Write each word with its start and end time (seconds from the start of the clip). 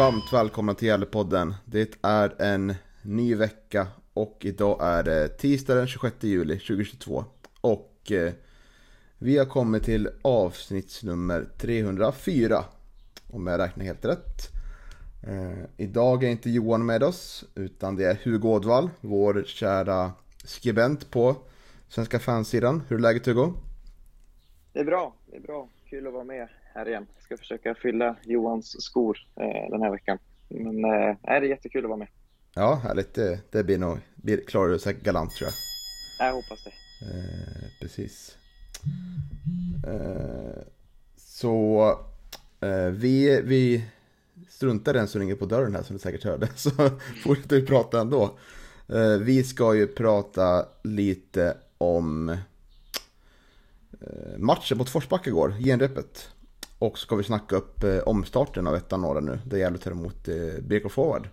Varmt 0.00 0.32
välkomna 0.32 0.74
till 0.74 0.88
Gävlepodden. 0.88 1.54
Det 1.64 1.98
är 2.02 2.42
en 2.42 2.74
ny 3.02 3.34
vecka 3.34 3.86
och 4.14 4.38
idag 4.40 4.78
är 4.82 5.02
det 5.02 5.28
tisdag 5.28 5.74
den 5.74 5.86
26 5.86 6.16
juli 6.20 6.58
2022. 6.58 7.24
Och 7.60 8.12
eh, 8.12 8.32
vi 9.18 9.38
har 9.38 9.44
kommit 9.44 9.84
till 9.84 10.08
avsnittsnummer 10.22 11.46
304. 11.58 12.64
Om 13.30 13.46
jag 13.46 13.58
räknar 13.58 13.84
helt 13.84 14.04
rätt. 14.04 14.48
Eh, 15.22 15.64
idag 15.76 16.24
är 16.24 16.28
inte 16.28 16.50
Johan 16.50 16.86
med 16.86 17.02
oss 17.02 17.44
utan 17.54 17.96
det 17.96 18.04
är 18.04 18.18
Hugo 18.24 18.48
Ådvall, 18.48 18.90
vår 19.00 19.44
kära 19.46 20.12
skribent 20.44 21.10
på 21.10 21.36
Svenska 21.88 22.18
fansidan. 22.18 22.82
Hur 22.88 22.96
är 22.96 23.00
läget 23.00 23.26
Hugo? 23.26 23.52
Det 24.72 24.80
är 24.80 24.84
bra, 24.84 25.14
det 25.26 25.36
är 25.36 25.40
bra. 25.40 25.68
Kul 25.90 26.06
att 26.06 26.12
vara 26.12 26.24
med 26.24 26.48
här 26.74 26.88
igen. 26.88 27.06
Jag 27.14 27.24
ska 27.24 27.36
försöka 27.36 27.74
fylla 27.74 28.16
Johans 28.22 28.82
skor 28.82 29.18
eh, 29.36 29.70
den 29.70 29.82
här 29.82 29.90
veckan. 29.90 30.18
Men 30.48 30.84
eh, 30.84 31.16
det 31.22 31.30
är 31.30 31.42
jättekul 31.42 31.84
att 31.84 31.88
vara 31.88 31.98
med. 31.98 32.08
Ja, 32.54 32.74
härligt. 32.74 33.14
Det, 33.14 33.40
det 33.50 33.64
blir 33.64 33.78
nog, 33.78 33.98
blir, 34.14 34.44
klarar 34.46 34.68
du 34.68 34.78
säkert 34.78 35.02
galant 35.02 35.32
tror 35.32 35.50
jag. 35.50 36.26
Jag 36.26 36.34
hoppas 36.34 36.64
det. 36.64 36.70
Eh, 37.06 37.70
precis. 37.80 38.36
Eh, 39.86 40.62
så 41.16 41.90
eh, 42.60 42.86
vi, 42.86 43.40
vi 43.44 43.84
struntar 44.48 44.92
den 44.92 45.08
som 45.08 45.20
ringer 45.20 45.34
på 45.34 45.46
dörren 45.46 45.74
här 45.74 45.82
som 45.82 45.96
du 45.96 46.00
säkert 46.00 46.24
hörde. 46.24 46.48
Så 46.56 46.70
fortsätter 47.22 47.56
vi 47.56 47.66
prata 47.66 48.00
ändå. 48.00 48.38
Eh, 48.88 49.18
vi 49.20 49.44
ska 49.44 49.74
ju 49.74 49.86
prata 49.86 50.66
lite 50.84 51.56
om 51.78 52.28
eh, 54.00 54.38
matchen 54.38 54.78
mot 54.78 54.88
Forsbacka 54.88 55.30
igår, 55.30 55.54
genrepet. 55.64 56.30
Och 56.80 56.98
så 56.98 57.02
ska 57.06 57.16
vi 57.16 57.22
snacka 57.24 57.56
upp 57.56 57.84
eh, 57.84 57.98
omstarten 57.98 58.66
av 58.66 58.74
ettan 58.74 59.00
norra 59.00 59.20
nu, 59.20 59.38
där 59.44 59.58
Gävle 59.58 59.78
tar 59.78 59.90
emot 59.90 60.28
eh, 60.28 60.34
BK 60.62 60.92
Forward. 60.92 61.28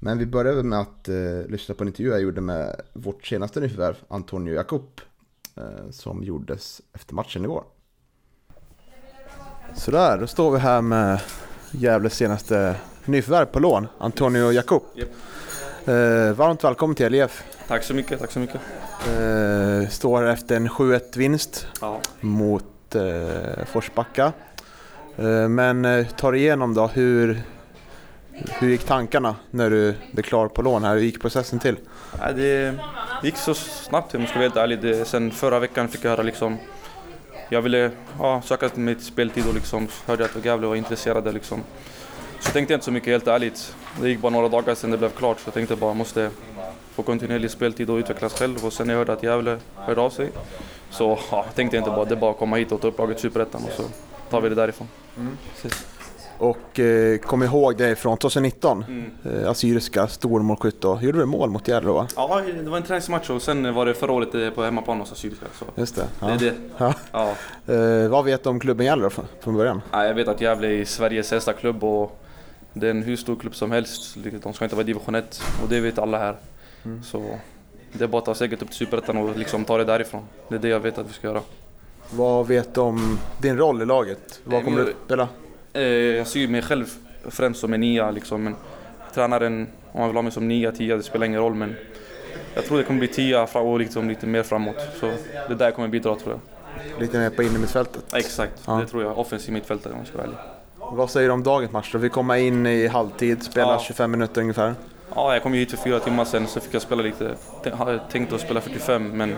Men 0.00 0.18
vi 0.18 0.26
börjar 0.26 0.62
med 0.62 0.80
att 0.80 1.08
eh, 1.08 1.46
lyssna 1.48 1.74
på 1.74 1.84
en 1.84 1.88
intervju 1.88 2.10
jag 2.10 2.20
gjorde 2.20 2.40
med 2.40 2.80
vårt 2.92 3.26
senaste 3.26 3.60
nyförvärv, 3.60 3.96
Antonio 4.08 4.54
Jakob. 4.54 5.00
Eh, 5.56 5.90
som 5.90 6.22
gjordes 6.24 6.80
efter 6.92 7.14
matchen 7.14 7.44
igår. 7.44 7.64
Sådär, 9.74 10.18
då 10.18 10.26
står 10.26 10.50
vi 10.50 10.58
här 10.58 10.82
med 10.82 11.20
Gävles 11.70 12.14
senaste 12.14 12.76
nyförvärv 13.04 13.46
på 13.46 13.60
lån, 13.60 13.86
Antonio 13.98 14.52
Jakob. 14.52 14.82
Japp. 14.94 15.08
Eh, 15.84 16.32
varmt 16.32 16.64
välkommen 16.64 16.96
till 16.96 17.12
LIF. 17.12 17.44
Tack 17.68 17.84
så 17.84 17.94
mycket, 17.94 18.20
tack 18.20 18.30
så 18.32 18.38
mycket. 18.38 18.60
Eh, 19.08 19.88
står 19.88 20.26
efter 20.26 20.56
en 20.56 20.68
7-1 20.68 21.16
vinst 21.16 21.66
Ja. 21.80 22.00
mot 22.20 22.64
eh, 22.94 23.64
Forsbacka. 23.66 24.32
Eh, 25.16 25.48
men 25.48 25.84
eh, 25.84 26.06
ta 26.06 26.34
igenom 26.34 26.74
då, 26.74 26.86
hur, 26.86 27.42
hur 28.32 28.68
gick 28.68 28.84
tankarna 28.84 29.36
när 29.50 29.70
du 29.70 29.94
blev 30.12 30.22
klar 30.22 30.48
på 30.48 30.62
lån 30.62 30.84
här? 30.84 30.94
Hur 30.94 31.02
gick 31.02 31.20
processen 31.20 31.58
till? 31.58 31.76
Ja, 32.20 32.32
det 32.32 32.74
gick 33.22 33.36
så 33.36 33.54
snabbt 33.54 34.14
om 34.14 34.20
jag 34.20 34.28
ska 34.30 34.38
vara 34.38 34.48
helt 34.48 34.56
ärlig. 34.56 34.80
Det, 34.80 35.08
sen 35.08 35.30
förra 35.30 35.58
veckan 35.58 35.88
fick 35.88 36.04
jag 36.04 36.10
höra 36.10 36.22
liksom 36.22 36.58
jag 37.52 37.62
ville 37.62 37.90
ja, 38.18 38.42
söka 38.44 38.70
mig 38.74 38.94
till 38.94 39.04
speltid 39.04 39.46
och 39.48 39.54
liksom 39.54 39.88
hörde 40.06 40.24
att 40.24 40.44
Gävle 40.44 40.66
var 40.66 40.76
intresserade 40.76 41.32
liksom. 41.32 41.62
Så 42.40 42.52
tänkte 42.52 42.72
jag 42.72 42.76
inte 42.76 42.84
så 42.84 42.92
mycket 42.92 43.08
helt 43.08 43.26
ärligt. 43.26 43.76
Det 44.00 44.08
gick 44.08 44.20
bara 44.20 44.32
några 44.32 44.48
dagar 44.48 44.74
sedan 44.74 44.90
det 44.90 44.98
blev 44.98 45.10
klart 45.10 45.40
så 45.40 45.46
jag 45.46 45.54
tänkte 45.54 45.76
bara 45.76 45.94
måste 45.94 46.30
få 46.94 47.02
kontinuerlig 47.02 47.50
speltid 47.50 47.90
och 47.90 47.96
utvecklas 47.96 48.38
själv 48.38 48.64
och 48.66 48.72
sen 48.72 48.86
när 48.86 48.94
jag 48.94 48.98
hörde 48.98 49.12
att 49.12 49.22
Gävle 49.22 49.58
hörde 49.76 50.00
av 50.00 50.10
sig 50.10 50.30
så 50.90 51.18
ja, 51.30 51.44
tänkte 51.54 51.76
jag 51.76 51.80
inte 51.82 51.90
bara 51.90 52.04
det 52.04 52.14
är 52.14 52.20
bara 52.20 52.30
att 52.30 52.38
komma 52.38 52.56
hit 52.56 52.72
och 52.72 52.80
ta 52.80 52.88
upp 52.88 52.98
laget 52.98 53.18
i 53.18 53.20
Superettan 53.20 53.62
och 53.64 53.70
så 53.76 53.82
tar 54.30 54.40
vi 54.40 54.48
det 54.48 54.54
därifrån. 54.54 54.88
Precis. 55.54 55.86
Och 56.38 56.80
eh, 56.80 57.18
kom 57.18 57.42
ihåg 57.42 57.76
det 57.76 57.96
från 57.96 58.18
2019, 58.18 58.84
Mm. 58.88 59.10
eh, 59.42 59.50
Assyriska 59.50 60.06
stormålskytt. 60.08 60.84
Gjorde 60.84 61.18
du 61.18 61.24
mål 61.26 61.50
mot 61.50 61.68
Gävle 61.68 61.88
då? 61.88 62.06
Ja, 62.16 62.40
det 62.64 62.70
var 62.70 62.76
en 62.76 62.82
träningsmatch 62.82 63.30
och 63.30 63.42
sen 63.42 63.74
var 63.74 63.86
det 63.86 63.94
förra 63.94 64.12
året 64.12 64.34
eh, 64.34 64.50
på 64.50 64.62
hemmaplan 64.62 65.00
hos 65.00 65.12
Assyriska. 65.12 65.46
Så 65.58 65.64
Just 65.74 65.96
det. 65.96 66.04
det 66.20 66.26
är 66.26 66.38
det. 66.38 66.54
Ja. 66.78 66.94
Ja. 67.12 67.34
Eh, 67.74 68.08
vad 68.08 68.24
vet 68.24 68.44
du 68.44 68.50
om 68.50 68.60
klubben 68.60 68.86
Gävle 68.86 69.10
från, 69.10 69.24
från 69.40 69.56
början? 69.56 69.82
Ja, 69.92 70.04
jag 70.06 70.14
vet 70.14 70.28
att 70.28 70.40
Gävle 70.40 70.68
är 70.80 70.84
Sveriges 70.84 71.32
äldsta 71.32 71.52
klubb 71.52 71.84
och 71.84 72.18
det 72.72 72.86
är 72.86 72.90
en 72.90 73.02
hur 73.02 73.16
stor 73.16 73.36
klubb 73.36 73.54
som 73.54 73.70
helst. 73.70 74.16
De 74.42 74.52
ska 74.52 74.64
inte 74.64 74.76
vara 74.76 74.82
i 74.84 74.86
division 74.86 75.14
1 75.14 75.42
och 75.62 75.68
det 75.68 75.80
vet 75.80 75.98
alla 75.98 76.18
här. 76.18 76.36
Så 77.04 77.38
det 77.92 78.04
är 78.04 78.08
bara 78.08 78.18
att 78.18 78.24
ta 78.24 78.34
steget 78.34 78.62
upp 78.62 78.68
till 78.68 78.76
Superettan 78.78 79.16
och 79.16 79.36
liksom 79.36 79.64
ta 79.64 79.78
det 79.78 79.84
därifrån. 79.84 80.22
Det 80.48 80.54
är 80.54 80.58
det 80.58 80.68
jag 80.68 80.80
vet 80.80 80.98
att 80.98 81.08
vi 81.08 81.12
ska 81.12 81.26
göra. 81.26 81.40
Vad 82.10 82.46
vet 82.46 82.74
du 82.74 82.80
om 82.80 83.18
din 83.38 83.58
roll 83.58 83.82
i 83.82 83.86
laget? 83.86 84.40
Vad 84.44 84.64
kommer 84.64 84.76
min- 84.76 84.86
du 84.86 84.94
spela? 85.06 85.28
Eh, 85.72 85.82
Jag 85.82 86.26
ser 86.26 86.48
mig 86.48 86.62
själv 86.62 86.86
främst 87.28 87.60
som 87.60 87.72
en 87.72 87.80
nia 87.80 88.10
liksom, 88.10 88.44
men 88.44 88.56
tränaren, 89.14 89.66
om 89.92 90.00
han 90.00 90.08
vill 90.08 90.16
ha 90.16 90.22
mig 90.22 90.32
som 90.32 90.48
nia, 90.48 90.72
tia, 90.72 90.96
det 90.96 91.02
spelar 91.02 91.26
ingen 91.26 91.40
roll. 91.40 91.54
Men 91.54 91.74
jag 92.54 92.64
tror 92.64 92.78
det 92.78 92.84
kommer 92.84 92.98
bli 92.98 93.08
tia 93.08 93.42
och 93.44 93.78
liksom 93.78 94.08
lite 94.08 94.26
mer 94.26 94.42
framåt. 94.42 94.76
Så 95.00 95.12
det 95.48 95.54
där 95.54 95.70
kommer 95.70 95.88
bidra 95.88 96.16
tror 96.16 96.32
jag. 96.32 97.00
Lite 97.00 97.18
mer 97.18 97.30
på 97.30 97.42
innermittfältet. 97.42 98.14
Exakt, 98.14 98.62
Ja. 98.66 98.72
det 98.72 98.86
tror 98.86 99.02
jag. 99.02 99.18
Offensiv 99.18 99.52
mittfältare 99.54 99.92
om 99.92 99.98
jag 99.98 100.08
ska 100.08 100.16
vara 100.16 100.26
ärlig. 100.26 100.38
Vad 100.96 101.10
säger 101.10 101.28
du 101.28 101.32
om 101.34 101.42
dagens 101.42 101.72
match 101.72 101.90
då? 101.92 101.98
Vi 101.98 102.08
kommer 102.08 102.34
in 102.36 102.66
i 102.66 102.86
halvtid, 102.86 103.42
spela 103.42 103.72
Ja. 103.72 103.78
25 103.78 104.10
minuter 104.10 104.40
ungefär. 104.40 104.74
Ja, 105.14 105.32
jag 105.32 105.42
kom 105.42 105.54
ju 105.54 105.60
hit 105.60 105.70
för 105.70 105.76
fyra 105.76 106.00
timmar 106.00 106.24
sedan 106.24 106.46
så 106.46 106.60
fick 106.60 106.74
jag 106.74 106.82
spela 106.82 107.02
lite. 107.02 107.36
T- 107.64 107.70
hade 107.70 107.98
tänkt 108.10 108.32
att 108.32 108.40
spela 108.40 108.60
45 108.60 109.08
men 109.08 109.36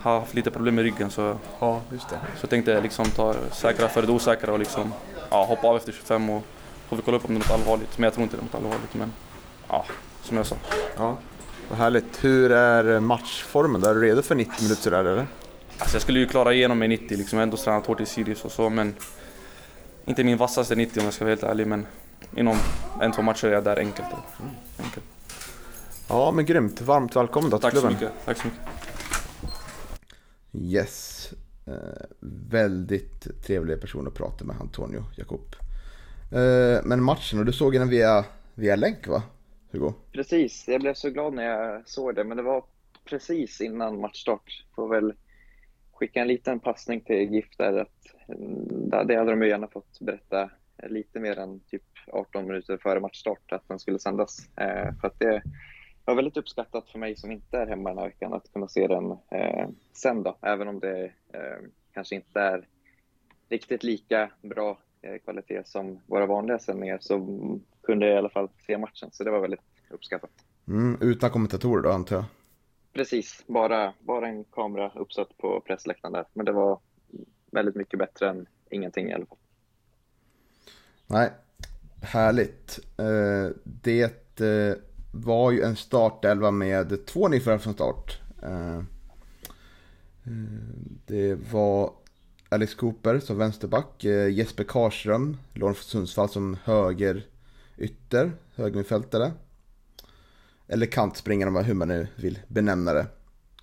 har 0.00 0.20
haft 0.20 0.34
lite 0.34 0.50
problem 0.50 0.74
med 0.74 0.84
ryggen 0.84 1.10
så, 1.10 1.38
Ja, 1.60 1.80
just 1.92 2.08
det. 2.08 2.16
så 2.36 2.40
jag 2.44 2.50
tänkte 2.50 2.80
liksom 2.80 3.04
ta 3.10 3.34
säkra 3.52 3.88
före 3.88 4.06
det 4.06 4.12
osäkra 4.12 4.52
och 4.52 4.58
liksom 4.58 4.92
ja, 5.30 5.44
hoppa 5.44 5.68
av 5.68 5.76
efter 5.76 5.92
25 5.92 6.30
och 6.30 6.42
får 6.88 6.96
vi 6.96 7.02
kolla 7.02 7.16
upp 7.16 7.28
om 7.28 7.34
det 7.34 7.38
är 7.38 7.38
något 7.38 7.50
allvarligt. 7.60 7.98
Men 7.98 8.04
jag 8.04 8.12
tror 8.14 8.22
inte 8.22 8.36
det 8.36 8.40
är 8.40 8.44
något 8.44 8.54
allvarligt 8.54 8.94
men 8.94 9.12
ja, 9.68 9.84
som 10.22 10.36
jag 10.36 10.46
sa. 10.46 10.56
Ja, 10.96 11.16
vad 11.68 11.78
härligt. 11.78 12.24
Hur 12.24 12.52
är 12.52 13.00
matchformen? 13.00 13.84
Är 13.84 13.94
du 13.94 14.00
redo 14.00 14.22
för 14.22 14.34
90 14.34 14.62
minuter 14.62 14.82
sådär 14.82 14.98
eller? 15.04 15.26
Alltså 15.78 15.94
jag 15.94 16.02
skulle 16.02 16.18
ju 16.18 16.26
klara 16.26 16.54
igenom 16.54 16.78
med 16.78 16.88
90 16.90 17.16
liksom, 17.18 17.36
jag 17.38 17.40
har 17.40 17.42
ändå 17.42 17.56
tränat 17.56 17.86
hårt 17.86 18.00
i 18.00 18.06
Sirius 18.06 18.44
och 18.44 18.52
så 18.52 18.68
men 18.70 18.94
inte 20.04 20.24
min 20.24 20.36
vassaste 20.36 20.74
90 20.74 20.98
om 21.00 21.04
jag 21.04 21.14
ska 21.14 21.24
vara 21.24 21.30
helt 21.32 21.42
ärlig 21.42 21.66
men 21.66 21.86
inom 22.36 22.56
en, 23.00 23.12
två 23.12 23.22
matcher 23.22 23.46
är 23.48 23.52
jag 23.52 23.64
där 23.64 23.78
enkelt. 23.78 24.08
enkelt. 24.78 25.04
Ja, 26.08 26.32
men 26.32 26.44
grymt. 26.44 26.80
Varmt 26.80 27.16
välkommen 27.16 27.50
då 27.50 27.58
till 27.58 27.62
Tack 27.62 27.74
så 27.74 27.80
klubben. 27.80 27.92
mycket. 28.00 28.24
Tack 28.24 28.36
så 28.36 28.46
mycket. 28.46 28.60
Yes. 30.52 31.32
Eh, 31.66 32.06
väldigt 32.50 33.44
trevlig 33.46 33.80
person 33.80 34.06
att 34.06 34.14
prata 34.14 34.44
med, 34.44 34.56
Antonio 34.60 35.04
Jakob. 35.16 35.40
Eh, 36.32 36.80
men 36.84 37.02
matchen, 37.02 37.38
och 37.38 37.44
du 37.44 37.52
såg 37.52 37.72
den 37.72 37.88
via, 37.88 38.24
via 38.54 38.76
länk 38.76 39.06
va? 39.08 39.22
Hugo? 39.70 39.92
Precis, 40.12 40.64
jag 40.68 40.80
blev 40.80 40.94
så 40.94 41.10
glad 41.10 41.34
när 41.34 41.44
jag 41.44 41.88
såg 41.88 42.14
det, 42.14 42.24
men 42.24 42.36
det 42.36 42.42
var 42.42 42.64
precis 43.04 43.60
innan 43.60 44.00
matchstart. 44.00 44.64
Får 44.74 44.88
väl 44.88 45.12
skicka 45.92 46.20
en 46.20 46.28
liten 46.28 46.60
passning 46.60 47.00
till 47.00 47.34
GIF 47.34 47.56
där 47.56 47.78
att 47.78 48.28
mm, 48.28 48.90
det 49.06 49.16
hade 49.16 49.30
de 49.30 49.42
ju 49.42 49.48
gärna 49.48 49.66
fått 49.68 50.00
berätta 50.00 50.50
lite 50.88 51.20
mer 51.20 51.38
än 51.38 51.60
typ 51.60 51.82
18 52.12 52.46
minuter 52.46 52.76
före 52.76 53.00
matchstart 53.00 53.52
att 53.52 53.68
den 53.68 53.78
skulle 53.78 53.98
sändas. 53.98 54.48
Eh, 54.56 54.94
för 55.00 55.06
att 55.08 55.18
det 55.18 55.42
var 56.04 56.14
väldigt 56.14 56.36
uppskattat 56.36 56.90
för 56.90 56.98
mig 56.98 57.16
som 57.16 57.32
inte 57.32 57.58
är 57.58 57.66
hemma 57.66 57.88
den 57.88 57.98
här 57.98 58.06
veckan 58.06 58.32
att 58.32 58.52
kunna 58.52 58.68
se 58.68 58.86
den 58.86 59.10
eh, 59.10 59.68
sen 59.92 60.22
då, 60.22 60.38
även 60.42 60.68
om 60.68 60.80
det 60.80 61.04
eh, 61.32 61.58
kanske 61.92 62.14
inte 62.14 62.40
är 62.40 62.68
riktigt 63.48 63.82
lika 63.82 64.30
bra 64.42 64.78
eh, 65.02 65.18
kvalitet 65.18 65.62
som 65.64 66.00
våra 66.06 66.26
vanliga 66.26 66.58
sändningar 66.58 66.98
så 67.00 67.18
kunde 67.82 68.06
jag 68.06 68.14
i 68.14 68.18
alla 68.18 68.28
fall 68.28 68.48
se 68.66 68.78
matchen, 68.78 69.08
så 69.12 69.24
det 69.24 69.30
var 69.30 69.40
väldigt 69.40 69.60
uppskattat. 69.90 70.30
Mm, 70.68 70.98
utan 71.00 71.30
kommentatorer 71.30 71.82
då 71.82 71.90
antar 71.90 72.16
jag. 72.16 72.24
Precis, 72.92 73.44
bara, 73.46 73.94
bara 74.00 74.28
en 74.28 74.44
kamera 74.44 74.92
uppsatt 74.94 75.38
på 75.38 75.60
pressläktaren 75.60 76.12
där, 76.12 76.24
men 76.32 76.46
det 76.46 76.52
var 76.52 76.78
väldigt 77.52 77.76
mycket 77.76 77.98
bättre 77.98 78.28
än 78.28 78.46
ingenting 78.70 79.08
i 79.08 79.12
alla 79.12 79.26
fall. 79.26 79.38
Nej, 81.10 81.30
härligt. 82.00 82.78
Eh, 82.96 83.48
det 83.64 84.40
eh, 84.40 84.74
var 85.12 85.50
ju 85.50 85.62
en 85.62 85.76
startelva 85.76 86.50
med 86.50 87.06
två 87.06 87.28
nyförvärv 87.28 87.58
från 87.58 87.74
start. 87.74 88.20
Det 91.06 91.34
var 91.52 91.92
Alex 92.48 92.74
Cooper 92.74 93.18
som 93.18 93.38
vänsterback, 93.38 94.04
Jesper 94.04 94.64
Karström, 94.64 95.36
lån 95.54 95.74
från 95.74 95.84
Sundsvall 95.84 96.28
som 96.28 96.56
höger 96.64 97.26
ytter, 97.78 98.32
högermittfältare. 98.54 99.32
Eller 100.68 100.86
kantspringare, 100.86 101.62
hur 101.62 101.74
man 101.74 101.88
nu 101.88 102.06
vill 102.16 102.38
benämna 102.48 102.92
det. 102.92 103.06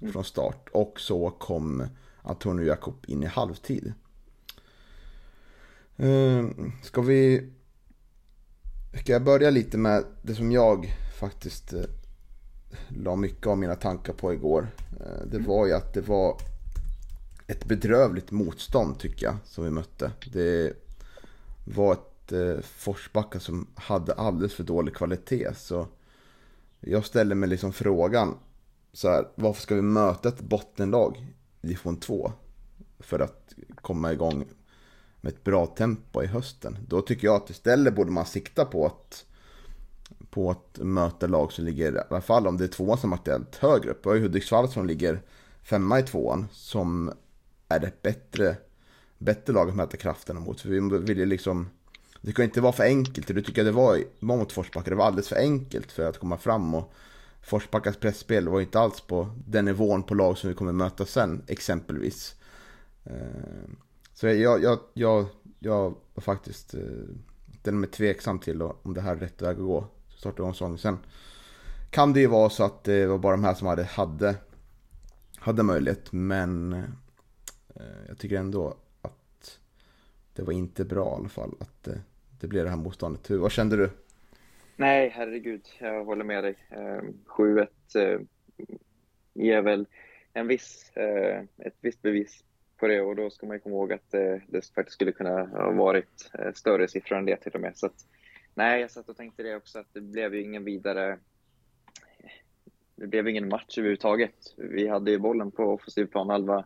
Mm. 0.01 0.13
Från 0.13 0.23
start. 0.23 0.69
Och 0.71 0.99
så 0.99 1.29
kom 1.29 1.83
Antonio 2.21 2.65
Jakob 2.65 3.05
in 3.07 3.23
i 3.23 3.25
halvtid. 3.25 3.93
Ehm, 5.97 6.71
ska 6.83 7.01
vi 7.01 7.49
Ska 9.01 9.11
jag 9.11 9.23
börja 9.23 9.49
lite 9.49 9.77
med 9.77 10.03
det 10.21 10.35
som 10.35 10.51
jag 10.51 10.95
faktiskt 11.19 11.73
eh, 11.73 11.83
la 12.87 13.15
mycket 13.15 13.47
av 13.47 13.57
mina 13.57 13.75
tankar 13.75 14.13
på 14.13 14.33
igår. 14.33 14.67
Eh, 14.99 15.27
det 15.31 15.39
var 15.39 15.65
ju 15.65 15.73
att 15.73 15.93
det 15.93 16.01
var 16.01 16.37
ett 17.47 17.65
bedrövligt 17.65 18.31
motstånd 18.31 18.99
tycker 18.99 19.25
jag 19.25 19.35
som 19.45 19.63
vi 19.63 19.69
mötte. 19.69 20.11
Det 20.31 20.73
var 21.65 21.93
ett 21.93 22.31
eh, 22.31 22.63
Forsbacka 22.63 23.39
som 23.39 23.67
hade 23.75 24.13
alldeles 24.13 24.53
för 24.53 24.63
dålig 24.63 24.95
kvalitet. 24.95 25.53
Så 25.55 25.87
jag 26.79 27.05
ställer 27.05 27.35
mig 27.35 27.49
liksom 27.49 27.73
frågan 27.73 28.37
så 28.93 29.09
här, 29.09 29.27
varför 29.35 29.61
ska 29.61 29.75
vi 29.75 29.81
möta 29.81 30.29
ett 30.29 30.41
bottenlag 30.41 31.17
i 31.61 31.67
division 31.67 31.97
2? 31.97 32.31
För 32.99 33.19
att 33.19 33.53
komma 33.75 34.13
igång 34.13 34.45
med 35.27 35.33
ett 35.33 35.43
bra 35.43 35.65
tempo 35.65 36.23
i 36.23 36.27
hösten. 36.27 36.77
Då 36.87 37.01
tycker 37.01 37.27
jag 37.27 37.35
att 37.35 37.49
istället 37.49 37.95
borde 37.95 38.11
man 38.11 38.25
sikta 38.25 38.65
på 38.65 38.85
att 38.85 39.25
på 40.29 40.51
att 40.51 40.77
möta 40.77 41.27
lag 41.27 41.51
som 41.51 41.65
ligger, 41.65 41.95
i 41.95 41.99
alla 42.09 42.21
fall 42.21 42.47
om 42.47 42.57
det 42.57 42.63
är 42.63 42.67
tvåan 42.67 42.97
som 42.97 43.11
är 43.11 43.15
aktuellt, 43.15 43.55
högre 43.55 43.91
upp. 43.91 44.05
Vi 44.05 44.09
har 44.09 44.15
ju 44.15 44.21
Hudiksvall 44.21 44.69
som 44.69 44.85
ligger 44.85 45.21
femma 45.63 45.99
i 45.99 46.03
tvåan 46.03 46.47
som 46.51 47.11
är 47.67 47.85
ett 47.85 48.01
bättre, 48.01 48.57
bättre 49.17 49.53
lag 49.53 49.69
att 49.69 49.75
möta 49.75 49.97
krafterna 49.97 50.39
mot. 50.39 50.61
För 50.61 50.69
vi 50.69 50.79
vill 50.79 51.17
ju 51.17 51.25
liksom, 51.25 51.69
det 52.21 52.31
kan 52.31 52.45
inte 52.45 52.61
vara 52.61 52.73
för 52.73 52.83
enkelt. 52.83 53.27
Du 53.27 53.41
tycker 53.41 53.63
det 53.63 53.71
var, 53.71 54.03
var 54.19 54.37
mot 54.37 54.51
Forsbacka, 54.51 54.89
det 54.89 54.95
var 54.95 55.05
alldeles 55.05 55.29
för 55.29 55.35
enkelt 55.35 55.91
för 55.91 56.09
att 56.09 56.19
komma 56.19 56.37
fram 56.37 56.75
och 56.75 56.93
Forsbackas 57.41 57.97
pressspel 57.97 58.49
var 58.49 58.61
inte 58.61 58.79
alls 58.79 59.01
på 59.01 59.29
den 59.47 59.65
nivån 59.65 60.03
på 60.03 60.15
lag 60.15 60.37
som 60.37 60.49
vi 60.49 60.55
kommer 60.55 60.71
möta 60.71 61.05
sen, 61.05 61.43
exempelvis. 61.47 62.35
Eh, 63.03 63.69
så 64.17 64.27
jag, 64.27 64.63
jag, 64.63 64.79
jag, 64.93 65.25
jag 65.59 65.95
var 66.13 66.21
faktiskt 66.21 66.73
eh, 66.73 66.81
den 67.63 67.79
mig 67.79 67.89
tveksam 67.89 68.39
till 68.39 68.61
om 68.61 68.93
det 68.93 69.01
här 69.01 69.15
är 69.15 69.19
rätt 69.19 69.41
väg 69.41 69.51
att 69.51 69.57
gå. 69.57 69.87
Starta 70.09 70.41
igång 70.41 70.53
säsongen. 70.53 70.77
Sen 70.77 70.97
kan 71.89 72.13
det 72.13 72.19
ju 72.19 72.27
vara 72.27 72.49
så 72.49 72.63
att 72.63 72.83
det 72.83 73.07
var 73.07 73.17
bara 73.17 73.35
de 73.35 73.43
här 73.43 73.53
som 73.53 73.67
hade, 73.67 73.83
hade, 73.83 74.35
hade 75.37 75.63
möjlighet. 75.63 76.11
Men 76.11 76.73
eh, 77.75 77.81
jag 78.07 78.17
tycker 78.17 78.37
ändå 78.37 78.77
att 79.01 79.59
det 80.33 80.43
var 80.43 80.53
inte 80.53 80.85
bra 80.85 81.13
i 81.13 81.15
alla 81.19 81.29
fall. 81.29 81.55
Att 81.59 81.83
det, 81.83 82.01
det 82.39 82.47
blev 82.47 82.63
det 82.63 82.69
här 82.69 82.77
motståndet. 82.77 83.29
Hur, 83.29 83.37
vad 83.37 83.51
kände 83.51 83.77
du? 83.77 83.89
Nej, 84.75 85.09
herregud. 85.09 85.65
Jag 85.79 86.05
håller 86.05 86.23
med 86.23 86.43
dig. 86.43 86.55
Eh, 86.69 87.01
7-1 87.25 87.67
eh, 87.95 88.19
ger 89.33 89.61
väl 89.61 89.87
en 90.33 90.47
viss, 90.47 90.91
eh, 90.95 91.43
ett 91.57 91.75
visst 91.81 92.01
bevis 92.01 92.43
på 92.77 92.87
det 92.87 93.01
och 93.01 93.15
då 93.15 93.29
ska 93.29 93.47
man 93.47 93.55
ju 93.55 93.59
komma 93.59 93.75
ihåg 93.75 93.93
att 93.93 94.13
eh, 94.13 94.35
det, 94.47 94.73
faktiskt 94.75 94.93
skulle 94.93 95.11
kunna 95.11 95.45
ha 95.45 95.71
varit 95.71 96.31
eh, 96.39 96.53
större 96.53 96.87
siffror 96.87 97.17
än 97.17 97.25
det 97.25 97.37
till 97.37 97.51
och 97.51 97.61
med. 97.61 97.77
Så 97.77 97.85
att, 97.85 98.05
nej, 98.55 98.81
jag 98.81 98.91
satt 98.91 99.09
och 99.09 99.17
tänkte 99.17 99.43
det 99.43 99.55
också 99.55 99.79
att 99.79 99.93
det 99.93 100.01
blev 100.01 100.35
ju 100.35 100.41
ingen 100.41 100.63
vidare 100.63 101.19
det 102.95 103.07
blev 103.07 103.27
ingen 103.27 103.47
match 103.47 103.77
överhuvudtaget. 103.77 104.35
Vi 104.57 104.87
hade 104.87 105.11
ju 105.11 105.19
bollen 105.19 105.51
på 105.51 105.63
offensiv 105.63 106.05
planhalva 106.05 106.65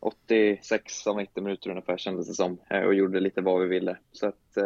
86 0.00 1.06
av 1.06 1.16
90 1.16 1.42
minuter 1.42 1.70
ungefär 1.70 1.96
kändes 1.96 2.28
det 2.28 2.34
som 2.34 2.58
eh, 2.70 2.82
och 2.82 2.94
gjorde 2.94 3.20
lite 3.20 3.40
vad 3.40 3.60
vi 3.60 3.66
ville. 3.66 3.98
Så 4.12 4.26
att 4.26 4.58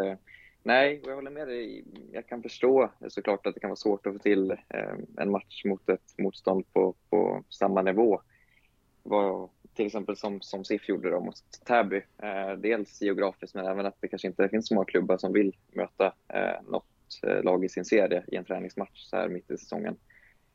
nej, 0.62 1.02
jag 1.04 1.14
håller 1.14 1.30
med 1.30 1.48
dig. 1.48 1.84
Jag 2.12 2.26
kan 2.26 2.42
förstå 2.42 2.90
såklart 3.08 3.46
att 3.46 3.54
det 3.54 3.60
kan 3.60 3.70
vara 3.70 3.76
svårt 3.76 4.06
att 4.06 4.12
få 4.12 4.18
till 4.18 4.56
en 5.16 5.30
match 5.30 5.64
mot 5.64 5.88
ett 5.88 6.18
motstånd 6.18 6.72
på, 6.72 6.94
på 7.10 7.44
samma 7.48 7.82
nivå. 7.82 8.20
Vad, 9.02 9.50
till 9.76 9.86
exempel 9.86 10.16
som, 10.16 10.40
som 10.40 10.64
SIF 10.64 10.88
gjorde 10.88 11.10
då 11.10 11.20
mot 11.20 11.34
Täby. 11.64 12.02
Eh, 12.22 12.52
dels 12.58 13.02
geografiskt 13.02 13.54
men 13.54 13.66
även 13.66 13.86
att 13.86 13.96
det 14.00 14.08
kanske 14.08 14.28
inte 14.28 14.48
finns 14.48 14.68
så 14.68 14.74
många 14.74 14.84
klubbar 14.84 15.18
som 15.18 15.32
vill 15.32 15.56
möta 15.72 16.06
eh, 16.28 16.62
något 16.68 16.86
eh, 17.22 17.42
lag 17.42 17.64
i 17.64 17.68
sin 17.68 17.84
serie 17.84 18.24
i 18.26 18.36
en 18.36 18.44
träningsmatch 18.44 19.04
så 19.04 19.16
här 19.16 19.28
mitt 19.28 19.50
i 19.50 19.58
säsongen. 19.58 19.96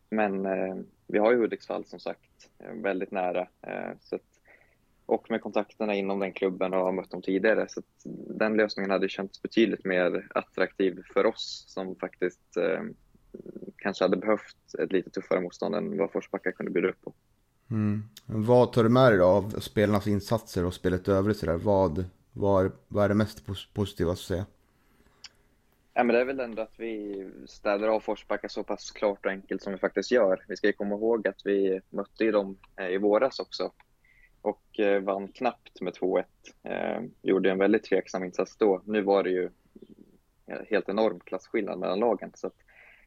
Men 0.09 0.45
eh, 0.45 0.75
vi 1.07 1.19
har 1.19 1.31
ju 1.31 1.37
Hudiksvall 1.37 1.85
som 1.85 1.99
sagt 1.99 2.49
eh, 2.59 2.73
väldigt 2.73 3.11
nära. 3.11 3.47
Eh, 3.61 3.91
så 3.99 4.15
att, 4.15 4.21
och 5.05 5.31
med 5.31 5.41
kontakterna 5.41 5.95
inom 5.95 6.19
den 6.19 6.33
klubben 6.33 6.73
och 6.73 6.79
har 6.79 6.91
mött 6.91 7.11
dem 7.11 7.21
tidigare. 7.21 7.65
Så 7.69 7.81
den 8.39 8.57
lösningen 8.57 8.91
hade 8.91 9.09
känts 9.09 9.41
betydligt 9.41 9.85
mer 9.85 10.27
attraktiv 10.35 11.01
för 11.13 11.25
oss 11.25 11.65
som 11.67 11.95
faktiskt 11.95 12.57
eh, 12.57 12.83
kanske 13.77 14.03
hade 14.03 14.17
behövt 14.17 14.75
ett 14.79 14.91
lite 14.91 15.09
tuffare 15.09 15.41
motstånd 15.41 15.75
än 15.75 15.97
vad 15.97 16.11
Forsbacka 16.11 16.51
kunde 16.51 16.71
bjuda 16.71 16.89
upp 16.89 17.01
på. 17.01 17.13
Mm. 17.71 18.03
Vad 18.25 18.73
tar 18.73 18.83
du 18.83 18.89
med 18.89 19.11
dig 19.11 19.19
då 19.19 19.25
av 19.25 19.59
spelarnas 19.59 20.07
insatser 20.07 20.65
och 20.65 20.73
spelet 20.73 21.07
i 21.07 21.11
övrigt? 21.11 21.37
Sådär? 21.37 21.57
Vad, 21.57 22.05
vad, 22.31 22.71
vad 22.87 23.05
är 23.05 23.09
det 23.09 23.15
mest 23.15 23.43
positiva 23.73 24.11
att 24.11 24.19
säga? 24.19 24.45
Ja, 25.93 26.03
men 26.03 26.15
det 26.15 26.21
är 26.21 26.25
väl 26.25 26.39
ändå 26.39 26.61
att 26.61 26.73
vi 26.77 27.29
städar 27.47 27.87
av 27.87 27.99
Forsbacka 27.99 28.49
så 28.49 28.63
pass 28.63 28.91
klart 28.91 29.25
och 29.25 29.31
enkelt 29.31 29.61
som 29.61 29.73
vi 29.73 29.79
faktiskt 29.79 30.11
gör. 30.11 30.45
Vi 30.47 30.57
ska 30.57 30.67
ju 30.67 30.73
komma 30.73 30.95
ihåg 30.95 31.27
att 31.27 31.41
vi 31.45 31.81
mötte 31.89 32.23
ju 32.23 32.31
dem 32.31 32.57
eh, 32.75 32.87
i 32.87 32.97
våras 32.97 33.39
också 33.39 33.71
och 34.41 34.79
eh, 34.79 35.01
vann 35.01 35.27
knappt 35.27 35.81
med 35.81 35.93
2-1. 35.93 36.23
Eh, 36.63 37.03
gjorde 37.21 37.51
en 37.51 37.57
väldigt 37.57 37.83
tveksam 37.83 38.23
insats 38.23 38.57
då. 38.57 38.81
Nu 38.85 39.01
var 39.01 39.23
det 39.23 39.29
ju 39.29 39.49
eh, 40.47 40.59
helt 40.69 40.89
enorm 40.89 41.19
klasskillnad 41.19 41.79
mellan 41.79 41.99
lagen. 41.99 42.31
Så 42.35 42.47
att 42.47 42.60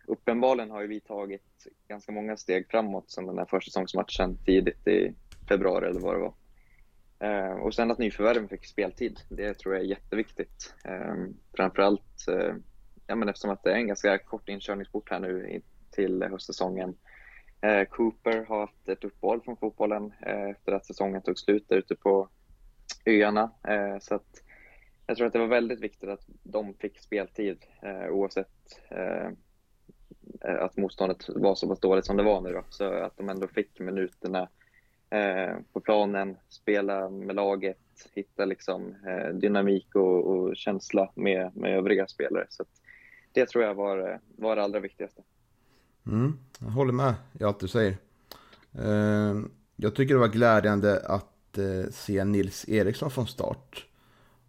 uppenbarligen 0.07 0.71
har 0.71 0.81
ju 0.83 0.89
vi 0.89 1.01
tagit 1.01 1.67
ganska 1.89 2.13
många 2.13 2.37
steg 2.37 2.71
framåt 2.71 3.11
sedan 3.11 3.27
den 3.27 3.39
här 3.39 3.47
försäsongsmatchen 3.47 4.39
tidigt 4.45 4.87
i 4.87 5.15
februari 5.49 5.91
eller 5.91 6.01
vad 6.01 6.15
det 6.15 6.21
var. 6.21 6.35
Eh, 7.19 7.53
och 7.53 7.75
sen 7.75 7.91
att 7.91 7.99
nyförvärven 7.99 8.49
fick 8.49 8.67
speltid, 8.67 9.21
det 9.29 9.55
tror 9.55 9.75
jag 9.75 9.85
är 9.85 9.89
jätteviktigt. 9.89 10.75
Eh, 10.85 11.15
framförallt 11.57 12.29
eh, 12.29 12.55
ja, 13.07 13.15
men 13.15 13.29
eftersom 13.29 13.51
att 13.51 13.63
det 13.63 13.73
är 13.73 13.77
en 13.77 13.89
ganska 13.89 14.19
kort 14.19 14.49
inkörningsport 14.49 15.11
här 15.11 15.21
nu 15.21 15.49
i, 15.49 15.63
till 15.91 16.23
höstsäsongen. 16.23 16.97
Eh, 17.61 17.85
Cooper 17.85 18.45
har 18.45 18.61
haft 18.61 18.89
ett 18.89 19.05
uppehåll 19.05 19.41
från 19.41 19.57
fotbollen 19.57 20.13
eh, 20.27 20.51
efter 20.51 20.73
att 20.73 20.87
säsongen 20.87 21.23
tog 21.23 21.39
slut 21.39 21.69
där 21.69 21.77
ute 21.77 21.95
på 21.95 22.29
öarna. 23.07 23.51
Eh, 23.69 23.99
så 24.01 24.15
att 24.15 24.43
jag 25.07 25.17
tror 25.17 25.27
att 25.27 25.33
det 25.33 25.39
var 25.39 25.47
väldigt 25.47 25.81
viktigt 25.81 26.09
att 26.09 26.27
de 26.43 26.75
fick 26.75 26.99
speltid 26.99 27.59
eh, 27.83 28.09
oavsett 28.11 28.49
Eh, 28.91 29.31
Eh, 30.41 30.63
att 30.63 30.77
motståndet 30.77 31.29
var 31.29 31.55
så 31.55 31.69
pass 31.69 31.81
dåligt 31.81 32.07
som 32.07 32.17
det 32.17 32.23
var 32.23 32.41
nu 32.41 32.53
då. 32.53 32.65
Så 32.71 32.85
att 32.85 33.17
de 33.17 33.29
ändå 33.29 33.49
fick 33.49 33.81
minuterna 33.81 34.49
eh, 35.11 35.57
på 35.73 35.81
planen, 35.81 36.37
spela 36.49 37.11
med 37.11 37.37
laget, 37.37 37.79
hitta 38.13 38.45
liksom 38.45 38.95
eh, 39.07 39.35
dynamik 39.35 39.95
och, 39.95 40.27
och, 40.27 40.57
känsla 40.57 41.11
med, 41.15 41.57
med 41.57 41.77
övriga 41.77 42.07
spelare. 42.07 42.47
Så 42.49 42.65
det 43.33 43.47
tror 43.47 43.65
jag 43.65 43.75
var, 43.75 44.21
var 44.37 44.57
det 44.57 44.63
allra 44.63 44.81
viktigaste. 44.81 45.23
Mm, 46.07 46.39
jag 46.59 46.67
håller 46.67 46.93
med 46.93 47.15
i 47.41 47.45
allt 47.45 47.61
du 47.61 47.69
säger. 47.69 47.97
Eh, 48.73 49.35
jag 49.77 49.95
tycker 49.95 50.15
det 50.15 50.21
var 50.21 50.29
glädjande 50.29 51.01
att 51.07 51.59
eh, 51.59 51.91
se 51.91 52.25
Nils 52.25 52.69
Eriksson 52.69 53.11
från 53.11 53.27
start. 53.27 53.87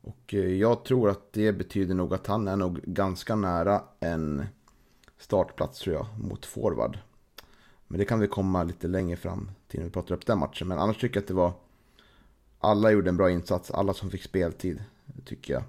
Och 0.01 0.33
eh, 0.33 0.53
jag 0.53 0.83
tror 0.83 1.09
att 1.09 1.33
det 1.33 1.53
betyder 1.53 1.95
nog 1.95 2.13
att 2.13 2.27
han 2.27 2.47
är 2.47 2.55
nog 2.55 2.81
ganska 2.83 3.35
nära 3.35 3.81
en 3.99 4.45
startplats 5.17 5.79
tror 5.79 5.95
jag 5.95 6.07
mot 6.19 6.45
forward. 6.45 6.99
Men 7.87 7.99
det 7.99 8.05
kan 8.05 8.19
vi 8.19 8.27
komma 8.27 8.63
lite 8.63 8.87
längre 8.87 9.17
fram 9.17 9.51
till 9.67 9.79
när 9.79 9.85
vi 9.85 9.91
pratar 9.91 10.15
upp 10.15 10.25
den 10.25 10.39
matchen. 10.39 10.67
Men 10.67 10.79
annars 10.79 10.97
tycker 10.97 11.15
jag 11.15 11.21
att 11.21 11.27
det 11.27 11.33
var 11.33 11.53
alla 12.59 12.91
gjorde 12.91 13.09
en 13.09 13.17
bra 13.17 13.31
insats, 13.31 13.71
alla 13.71 13.93
som 13.93 14.09
fick 14.09 14.23
speltid 14.23 14.83
tycker 15.25 15.53
jag. 15.53 15.63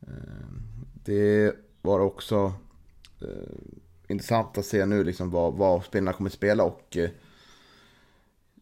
Ehm, 0.00 0.62
det 1.04 1.56
var 1.82 2.00
också 2.00 2.52
eh, 3.20 4.08
intressant 4.08 4.58
att 4.58 4.66
se 4.66 4.86
nu 4.86 5.04
liksom 5.04 5.30
vad, 5.30 5.54
vad 5.54 5.84
spelarna 5.84 6.12
kommer 6.12 6.30
att 6.30 6.34
spela 6.34 6.64
och 6.64 6.96
eh, 6.96 7.10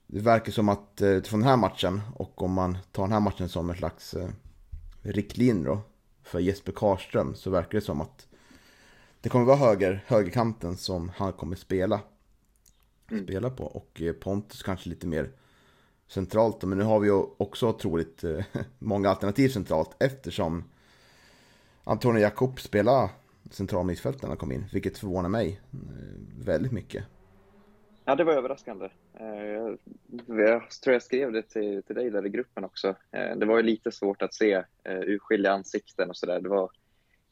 det 0.07 0.21
verkar 0.21 0.53
som 0.53 0.69
att 0.69 1.01
eh, 1.01 1.09
utifrån 1.09 1.41
den 1.41 1.49
här 1.49 1.57
matchen 1.57 2.01
och 2.17 2.43
om 2.43 2.53
man 2.53 2.79
tar 2.93 3.03
den 3.03 3.13
här 3.13 3.21
matchen 3.21 3.49
som 3.49 3.71
en 3.71 3.77
slags 3.77 4.15
riktlinje 5.03 5.65
då 5.65 5.81
för 6.23 6.39
Jesper 6.39 6.73
Karström 6.73 7.35
så 7.35 7.51
verkar 7.51 7.79
det 7.79 7.85
som 7.85 8.01
att 8.01 8.28
det 9.21 9.29
kommer 9.29 9.45
vara 9.45 9.57
höger, 9.57 10.05
högerkanten 10.07 10.77
som 10.77 11.09
han 11.09 11.33
kommer 11.33 11.57
spela. 11.57 12.01
Mm. 13.11 13.25
Spela 13.25 13.51
på. 13.51 13.65
Och 13.65 14.03
eh, 14.03 14.13
Pontus 14.13 14.63
kanske 14.63 14.89
lite 14.89 15.07
mer 15.07 15.31
centralt. 16.07 16.65
Men 16.65 16.79
nu 16.79 16.85
har 16.85 17.01
vi 17.01 17.09
ju 17.09 17.23
också 17.37 17.69
otroligt 17.69 18.25
eh, 18.25 18.45
många 18.79 19.09
alternativ 19.09 19.49
centralt 19.49 19.97
eftersom 20.03 20.65
Antonio 21.85 22.23
Jakob 22.23 22.61
spelar 22.61 23.11
centralmittfältarna 23.51 24.37
kom 24.37 24.53
in, 24.53 24.65
vilket 24.73 24.99
förvånar 24.99 25.29
mig 25.29 25.61
eh, 25.73 25.79
väldigt 26.45 26.73
mycket. 26.73 27.05
Ja, 28.05 28.15
det 28.15 28.25
var 28.25 28.33
överraskande. 28.33 28.89
Jag 30.27 30.71
tror 30.83 30.93
jag 30.93 31.03
skrev 31.03 31.33
det 31.33 31.43
till, 31.43 31.83
till 31.83 31.95
dig 31.95 32.11
där 32.11 32.27
i 32.27 32.29
gruppen 32.29 32.65
också. 32.65 32.95
Det 33.11 33.47
var 33.47 33.57
ju 33.57 33.63
lite 33.63 33.93
svårt 33.93 34.23
att 34.23 34.35
se 34.35 34.65
urskilja 34.85 35.53
ansikten 35.53 36.11
och 36.11 36.17
sådär. 36.17 36.41
Det 36.41 36.49
var 36.49 36.71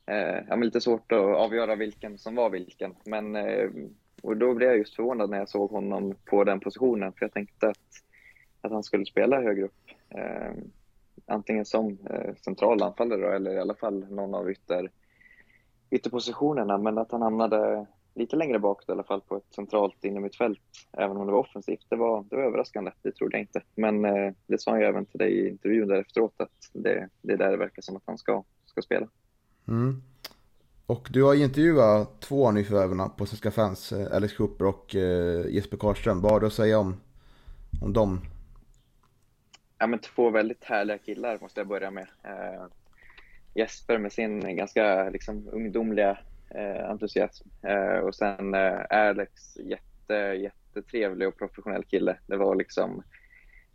Eh, 0.06 0.44
ja, 0.48 0.56
lite 0.56 0.80
svårt 0.80 1.12
att 1.12 1.18
avgöra 1.18 1.74
vilken 1.74 2.18
som 2.18 2.34
var 2.34 2.50
vilken. 2.50 2.94
Men, 3.04 3.36
eh, 3.36 3.70
och 4.22 4.36
då 4.36 4.54
blev 4.54 4.68
jag 4.68 4.78
just 4.78 4.96
förvånad 4.96 5.30
när 5.30 5.38
jag 5.38 5.48
såg 5.48 5.70
honom 5.70 6.14
på 6.24 6.44
den 6.44 6.60
positionen, 6.60 7.12
för 7.12 7.24
jag 7.24 7.32
tänkte 7.32 7.68
att, 7.68 8.02
att 8.60 8.72
han 8.72 8.82
skulle 8.82 9.06
spela 9.06 9.42
högre 9.42 9.64
upp. 9.64 9.90
Eh, 10.08 10.52
antingen 11.26 11.64
som 11.64 11.98
central 12.44 12.82
anfallare 12.82 13.36
eller 13.36 13.54
i 13.54 13.58
alla 13.58 13.74
fall 13.74 14.06
någon 14.10 14.34
av 14.34 14.50
ytter 14.50 14.90
ytterpositionerna, 15.90 16.78
men 16.78 16.98
att 16.98 17.12
han 17.12 17.22
hamnade 17.22 17.86
lite 18.14 18.36
längre 18.36 18.58
bak 18.58 18.88
i 18.88 18.92
alla 18.92 19.02
fall 19.02 19.20
på 19.20 19.36
ett 19.36 19.54
centralt 19.54 20.04
innermittfält, 20.04 20.60
även 20.92 21.16
om 21.16 21.26
det 21.26 21.32
var 21.32 21.40
offensivt, 21.40 21.86
det 21.88 21.96
var, 21.96 22.24
det 22.30 22.36
var 22.36 22.42
överraskande. 22.42 22.90
Det 23.02 23.12
trodde 23.12 23.36
jag 23.36 23.42
inte. 23.42 23.62
Men 23.74 24.04
eh, 24.04 24.32
det 24.46 24.60
sa 24.60 24.70
han 24.70 24.80
ju 24.80 24.86
även 24.86 25.06
till 25.06 25.18
dig 25.18 25.32
i 25.32 25.48
intervjun 25.48 25.88
där 25.88 26.00
efteråt, 26.00 26.40
att 26.40 26.70
det, 26.72 27.08
det 27.22 27.32
är 27.32 27.36
där 27.36 27.50
det 27.50 27.56
verkar 27.56 27.82
som 27.82 27.96
att 27.96 28.02
han 28.06 28.18
ska, 28.18 28.44
ska 28.66 28.82
spela. 28.82 29.08
Mm. 29.68 30.02
Och 30.86 31.08
du 31.10 31.22
har 31.22 31.34
intervjuat 31.34 32.20
två 32.20 32.46
av 32.46 32.54
nyförvärvarna 32.54 33.08
på 33.08 33.26
Svenska 33.26 33.50
fans, 33.50 33.92
eh, 33.92 34.16
Alex 34.16 34.36
Cooper 34.36 34.64
och 34.64 34.94
eh, 34.94 35.46
Jesper 35.46 35.76
Karlström. 35.76 36.20
Vad 36.20 36.32
har 36.32 36.40
du 36.40 36.46
att 36.46 36.52
säga 36.52 36.78
om, 36.78 37.00
om 37.82 37.92
dem? 37.92 38.20
Ja, 39.78 39.86
men 39.86 39.98
två 39.98 40.30
väldigt 40.30 40.64
härliga 40.64 40.98
killar 40.98 41.38
måste 41.40 41.60
jag 41.60 41.68
börja 41.68 41.90
med. 41.90 42.06
Eh, 42.22 42.66
Jesper 43.54 43.98
med 43.98 44.12
sin 44.12 44.56
ganska 44.56 45.10
liksom, 45.10 45.48
ungdomliga 45.52 46.18
eh, 46.50 46.90
entusiasm. 46.90 47.48
Eh, 47.62 47.98
och 47.98 48.14
sen 48.14 48.54
eh, 48.54 48.80
Alex, 48.90 49.56
jätte, 49.56 50.14
jättetrevlig 50.14 51.28
och 51.28 51.38
professionell 51.38 51.84
kille. 51.84 52.16
Det 52.26 52.36
var 52.36 52.54
liksom 52.54 53.02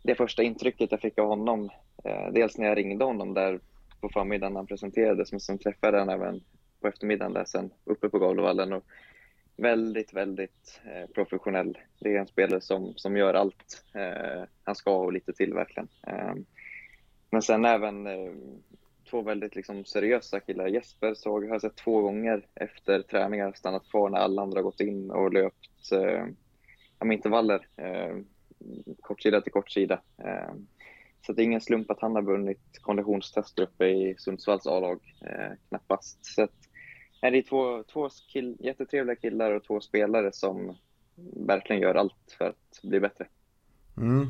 det 0.02 0.14
första 0.14 0.42
intrycket 0.42 0.90
jag 0.90 1.00
fick 1.00 1.18
av 1.18 1.26
honom. 1.26 1.70
Eh, 2.04 2.32
dels 2.32 2.58
när 2.58 2.66
jag 2.66 2.78
ringde 2.78 3.04
honom 3.04 3.34
där 3.34 3.60
på 4.02 4.08
förmiddagen 4.08 4.52
när 4.52 4.60
han 4.60 4.66
presenterades, 4.66 5.32
men 5.32 5.40
sen 5.40 5.58
träffade 5.58 5.98
han 5.98 6.08
även 6.08 6.40
på 6.80 6.88
eftermiddagen 6.88 7.32
där 7.32 7.44
sen 7.44 7.70
uppe 7.84 8.08
på 8.08 8.18
Gavlevallen. 8.18 8.72
Och 8.72 8.84
väldigt, 9.56 10.14
väldigt 10.14 10.80
eh, 10.84 11.10
professionell. 11.10 11.78
Det 12.00 12.16
är 12.16 12.20
en 12.20 12.26
spelare 12.26 12.60
som, 12.60 12.94
som 12.96 13.16
gör 13.16 13.34
allt 13.34 13.84
eh, 13.94 14.42
han 14.64 14.74
ska 14.74 14.96
och 14.96 15.12
lite 15.12 15.32
till 15.32 15.54
verkligen. 15.54 15.88
Eh, 16.06 16.34
men 17.30 17.42
sen 17.42 17.64
även 17.64 18.06
eh, 18.06 18.32
två 19.10 19.22
väldigt 19.22 19.56
liksom, 19.56 19.84
seriösa 19.84 20.40
killar. 20.40 20.66
Jesper 20.66 21.14
såg, 21.14 21.44
har 21.44 21.54
jag 21.54 21.60
sett 21.60 21.76
två 21.76 22.00
gånger 22.00 22.46
efter 22.54 23.02
träningar 23.02 23.52
stannat 23.52 23.90
kvar 23.90 24.10
när 24.10 24.18
alla 24.18 24.42
andra 24.42 24.62
gått 24.62 24.80
in 24.80 25.10
och 25.10 25.32
löpt 25.32 25.92
eh, 25.92 27.12
intervaller, 27.12 27.66
eh, 27.76 28.16
kortsida 29.00 29.40
till 29.40 29.52
kortsida. 29.52 30.00
Eh, 30.18 30.54
så 31.26 31.32
det 31.32 31.42
är 31.42 31.44
ingen 31.44 31.60
slump 31.60 31.90
att 31.90 32.00
han 32.00 32.14
har 32.14 32.22
vunnit 32.22 32.78
konditionstester 32.80 33.62
uppe 33.62 33.86
i 33.86 34.14
Sundsvalls 34.18 34.66
A-lag, 34.66 35.00
eh, 35.20 35.56
knappast. 35.68 36.18
Så 36.24 36.42
att, 36.42 36.50
det 37.20 37.26
är 37.26 37.42
två, 37.42 37.82
två 37.92 38.08
kill, 38.32 38.56
jättetrevliga 38.60 39.16
killar 39.16 39.50
och 39.50 39.64
två 39.64 39.80
spelare 39.80 40.32
som 40.32 40.76
verkligen 41.46 41.82
gör 41.82 41.94
allt 41.94 42.36
för 42.38 42.44
att 42.44 42.80
bli 42.82 43.00
bättre. 43.00 43.26
Mm. 43.96 44.26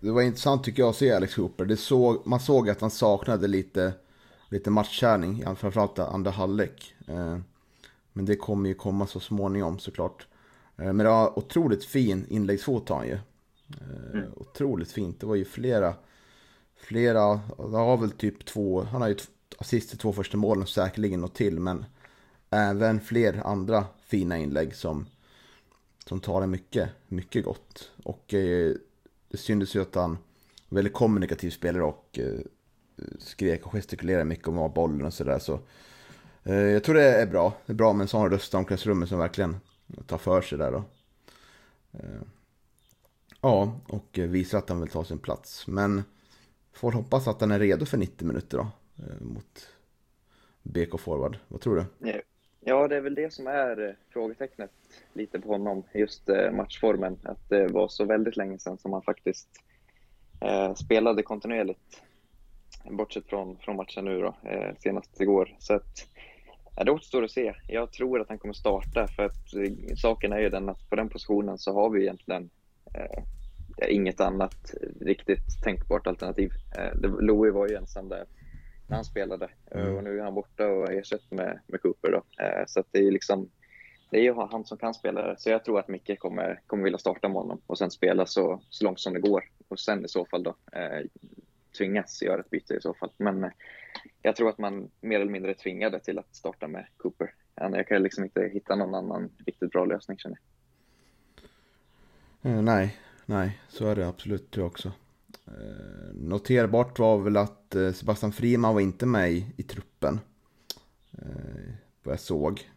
Det 0.00 0.10
var 0.10 0.22
intressant 0.22 0.64
tycker 0.64 0.82
jag 0.82 0.90
att 0.90 0.96
se 0.96 1.12
Alex 1.12 1.34
Cooper. 1.34 1.64
Det 1.64 1.76
såg, 1.76 2.26
man 2.26 2.40
såg 2.40 2.70
att 2.70 2.80
han 2.80 2.90
saknade 2.90 3.48
lite 3.48 3.92
lite 4.50 4.70
matchkärning, 4.70 5.44
framförallt 5.56 5.98
andra 5.98 6.30
halvlek. 6.30 6.94
Eh, 7.06 7.38
men 8.12 8.24
det 8.24 8.36
kommer 8.36 8.68
ju 8.68 8.74
komma 8.74 9.06
så 9.06 9.20
småningom 9.20 9.78
såklart. 9.78 10.26
Eh, 10.76 10.84
men 10.84 10.98
det 10.98 11.08
var 11.08 11.38
otroligt 11.38 11.84
fin 11.84 12.26
inläggsfot 12.28 12.88
han 12.88 13.06
ju. 13.06 13.12
Eh, 13.12 14.14
mm. 14.14 14.32
Otroligt 14.36 14.92
fint. 14.92 15.20
Det 15.20 15.26
var 15.26 15.34
ju 15.34 15.44
flera, 15.44 15.94
flera, 16.80 17.40
han 17.58 17.74
har 17.74 17.96
väl 17.96 18.10
typ 18.10 18.44
två, 18.44 18.82
han 18.82 19.00
har 19.00 19.08
ju 19.08 19.16
assist 19.58 19.94
i 19.94 19.96
två 19.96 20.12
första 20.12 20.36
målen 20.36 20.66
säkerligen 20.66 21.24
och 21.24 21.34
till. 21.34 21.60
Men 21.60 21.84
även 22.50 23.00
fler 23.00 23.46
andra 23.46 23.84
fina 24.06 24.38
inlägg 24.38 24.74
som, 24.74 25.06
som 26.06 26.20
tar 26.20 26.42
en 26.42 26.50
mycket, 26.50 26.88
mycket 27.08 27.44
gott. 27.44 27.90
Och 28.04 28.34
eh, 28.34 28.74
det 29.28 29.36
syntes 29.36 29.76
ju 29.76 29.82
att 29.82 29.94
han 29.94 30.18
var 30.68 30.76
väldigt 30.76 30.94
kommunikativ 30.94 31.50
spelare 31.50 31.82
och 31.84 32.18
eh, 32.18 32.40
skrek 33.18 33.66
och 33.66 33.72
gestikulerade 33.72 34.24
mycket 34.24 34.48
om 34.48 34.72
bollen 34.74 35.06
och 35.06 35.14
sådär. 35.14 35.38
Så, 35.38 35.60
eh, 36.44 36.54
jag 36.54 36.84
tror 36.84 36.94
det 36.94 37.14
är 37.14 37.26
bra. 37.26 37.52
Det 37.66 37.72
är 37.72 37.76
bra 37.76 37.92
med 37.92 38.04
en 38.04 38.08
sån 38.08 38.30
röst 38.30 38.54
i 38.54 38.56
omklädningsrummet 38.56 39.08
som 39.08 39.18
verkligen 39.18 39.56
tar 40.06 40.18
för 40.18 40.42
sig 40.42 40.58
där 40.58 40.72
då. 40.72 40.84
Eh, 41.92 42.22
ja, 43.40 43.80
och 43.88 44.18
eh, 44.18 44.28
visar 44.28 44.58
att 44.58 44.68
han 44.68 44.80
vill 44.80 44.90
ta 44.90 45.04
sin 45.04 45.18
plats. 45.18 45.66
Men 45.66 46.04
får 46.72 46.92
hoppas 46.92 47.28
att 47.28 47.40
han 47.40 47.50
är 47.50 47.58
redo 47.58 47.86
för 47.86 47.98
90 47.98 48.26
minuter 48.26 48.58
då. 48.58 48.66
Eh, 49.04 49.20
mot 49.20 49.68
BK 50.62 51.00
Forward. 51.00 51.38
Vad 51.48 51.60
tror 51.60 51.76
du? 51.76 52.12
Ja, 52.60 52.88
det 52.88 52.96
är 52.96 53.00
väl 53.00 53.14
det 53.14 53.32
som 53.32 53.46
är 53.46 53.88
eh, 53.88 53.94
frågetecknet 54.12 54.70
lite 55.12 55.40
på 55.40 55.48
honom. 55.48 55.82
Just 55.94 56.28
eh, 56.28 56.52
matchformen. 56.52 57.18
Att 57.22 57.48
det 57.48 57.66
var 57.66 57.88
så 57.88 58.04
väldigt 58.04 58.36
länge 58.36 58.58
sedan 58.58 58.78
som 58.78 58.92
han 58.92 59.02
faktiskt 59.02 59.48
spelade 60.76 61.22
kontinuerligt 61.22 62.02
bortsett 62.90 63.26
från, 63.26 63.56
från 63.56 63.76
matchen 63.76 64.04
nu 64.04 64.20
då, 64.20 64.34
senast 64.78 65.20
igår. 65.20 65.56
Så 65.58 65.74
att, 65.74 66.06
ja, 66.76 66.84
det 66.84 66.92
återstår 66.92 67.24
att 67.24 67.30
se. 67.30 67.54
Jag 67.68 67.92
tror 67.92 68.20
att 68.20 68.28
han 68.28 68.38
kommer 68.38 68.54
starta 68.54 69.08
för 69.08 69.22
att 69.22 69.48
saken 69.96 70.32
är 70.32 70.38
ju 70.38 70.48
den 70.48 70.68
att 70.68 70.90
på 70.90 70.96
den 70.96 71.08
positionen 71.08 71.58
så 71.58 71.72
har 71.72 71.90
vi 71.90 72.02
egentligen 72.02 72.50
inget 73.88 74.20
annat 74.20 74.74
riktigt 75.00 75.62
tänkbart 75.64 76.06
alternativ. 76.06 76.50
Eh, 76.76 77.10
Louis 77.20 77.54
var 77.54 77.68
ju 77.68 77.74
ensam 77.74 78.08
där 78.08 78.24
när 78.88 78.96
han 78.96 79.04
spelade 79.04 79.50
mm. 79.70 79.96
och 79.96 80.04
nu 80.04 80.18
är 80.18 80.22
han 80.22 80.34
borta 80.34 80.66
och 80.66 80.92
ersatt 80.92 81.30
med, 81.30 81.60
med 81.66 81.82
Cooper 81.82 82.10
då. 82.10 82.44
Eh, 82.44 82.64
så 82.66 82.84
det 82.90 82.98
är 82.98 83.10
liksom 83.10 83.50
det 84.10 84.18
är 84.18 84.22
ju 84.22 84.34
han 84.34 84.64
som 84.64 84.78
kan 84.78 84.94
spela 84.94 85.26
det. 85.26 85.34
Så 85.38 85.50
jag 85.50 85.64
tror 85.64 85.78
att 85.78 85.88
Micke 85.88 86.18
kommer, 86.18 86.60
kommer 86.66 86.84
vilja 86.84 86.98
starta 86.98 87.28
med 87.28 87.36
honom 87.36 87.60
och 87.66 87.78
sen 87.78 87.90
spela 87.90 88.26
så, 88.26 88.62
så 88.70 88.84
långt 88.84 89.00
som 89.00 89.12
det 89.12 89.20
går. 89.20 89.44
Och 89.68 89.80
sen 89.80 90.04
i 90.04 90.08
så 90.08 90.24
fall 90.24 90.42
då 90.42 90.56
eh, 90.72 91.06
tvingas 91.78 92.22
göra 92.22 92.40
ett 92.40 92.50
byte 92.50 92.74
i 92.74 92.80
så 92.80 92.94
fall. 92.94 93.10
Men 93.16 93.44
eh, 93.44 93.50
jag 94.22 94.36
tror 94.36 94.48
att 94.48 94.58
man 94.58 94.90
mer 95.00 95.20
eller 95.20 95.32
mindre 95.32 95.50
är 95.50 95.54
tvingade 95.54 96.00
till 96.00 96.18
att 96.18 96.36
starta 96.36 96.68
med 96.68 96.86
Cooper. 96.96 97.34
Jag 97.54 97.88
kan 97.88 98.02
liksom 98.02 98.24
inte 98.24 98.50
hitta 98.52 98.76
någon 98.76 98.94
annan 98.94 99.30
riktigt 99.46 99.70
bra 99.70 99.84
lösning 99.84 100.18
känner 100.18 100.38
jag. 102.42 102.52
Eh, 102.52 102.62
nej, 102.62 102.96
nej, 103.30 103.60
så 103.68 103.86
är 103.86 103.96
det 103.96 104.08
absolut 104.08 104.50
tror 104.50 104.64
jag 104.64 104.70
också. 104.70 104.92
Eh, 105.46 106.14
noterbart 106.14 106.98
var 106.98 107.18
väl 107.18 107.36
att 107.36 107.74
eh, 107.74 107.92
Sebastian 107.92 108.32
Friman 108.32 108.74
var 108.74 108.80
inte 108.80 109.06
med 109.06 109.32
i, 109.32 109.46
i 109.56 109.62
truppen. 109.62 110.20
Eh, 111.12 111.74
vad 112.02 112.12
jag 112.12 112.20
såg. 112.20 112.70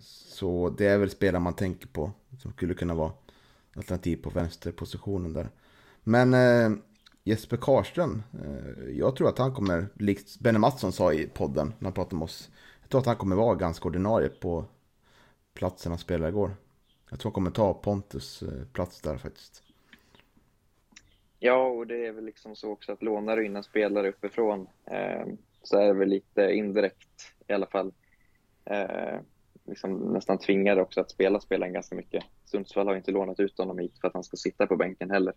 Så 0.00 0.70
det 0.78 0.86
är 0.86 0.98
väl 0.98 1.10
spelare 1.10 1.42
man 1.42 1.54
tänker 1.54 1.86
på 1.86 2.12
som 2.42 2.52
skulle 2.52 2.74
kunna 2.74 2.94
vara 2.94 3.12
alternativ 3.76 4.16
på 4.16 4.30
vänsterpositionen 4.30 5.32
där. 5.32 5.50
Men 6.02 6.34
eh, 6.34 6.78
Jesper 7.24 7.56
Karström. 7.56 8.22
Eh, 8.44 8.90
jag 8.90 9.16
tror 9.16 9.28
att 9.28 9.38
han 9.38 9.54
kommer, 9.54 9.88
likt 9.94 10.38
Benny 10.40 10.58
Mattsson 10.58 10.92
sa 10.92 11.12
i 11.12 11.26
podden 11.26 11.72
när 11.78 11.86
han 11.86 11.92
pratade 11.92 12.16
med 12.16 12.24
oss. 12.24 12.50
Jag 12.80 12.90
tror 12.90 13.00
att 13.00 13.06
han 13.06 13.16
kommer 13.16 13.36
vara 13.36 13.54
ganska 13.54 13.88
ordinarie 13.88 14.28
på 14.28 14.64
platsen 15.54 15.92
han 15.92 15.98
spelade 15.98 16.28
igår. 16.28 16.56
Jag 17.10 17.18
tror 17.18 17.30
han 17.30 17.34
kommer 17.34 17.50
ta 17.50 17.74
Pontus 17.74 18.42
eh, 18.42 18.64
plats 18.72 19.00
där 19.00 19.18
faktiskt. 19.18 19.62
Ja, 21.38 21.66
och 21.66 21.86
det 21.86 22.06
är 22.06 22.12
väl 22.12 22.24
liksom 22.24 22.56
så 22.56 22.70
också 22.70 22.92
att 22.92 23.02
lånar 23.02 23.36
du 23.36 23.46
in 23.46 23.56
en 23.56 23.62
spelare 23.62 24.08
uppifrån 24.08 24.68
eh, 24.90 25.26
så 25.62 25.78
är 25.78 25.86
det 25.86 25.92
väl 25.92 26.08
lite 26.08 26.52
indirekt 26.52 27.34
i 27.48 27.52
alla 27.52 27.66
fall 27.66 27.92
eh, 28.64 29.20
liksom 29.64 29.98
nästan 29.98 30.38
tvingade 30.38 30.82
också 30.82 31.00
att 31.00 31.10
spela 31.10 31.40
spelaren 31.40 31.72
ganska 31.72 31.96
mycket. 31.96 32.24
Sundsvall 32.44 32.88
har 32.88 32.96
inte 32.96 33.10
lånat 33.10 33.40
ut 33.40 33.58
honom 33.58 33.78
hit 33.78 33.98
för 34.00 34.08
att 34.08 34.14
han 34.14 34.24
ska 34.24 34.36
sitta 34.36 34.66
på 34.66 34.76
bänken 34.76 35.10
heller. 35.10 35.34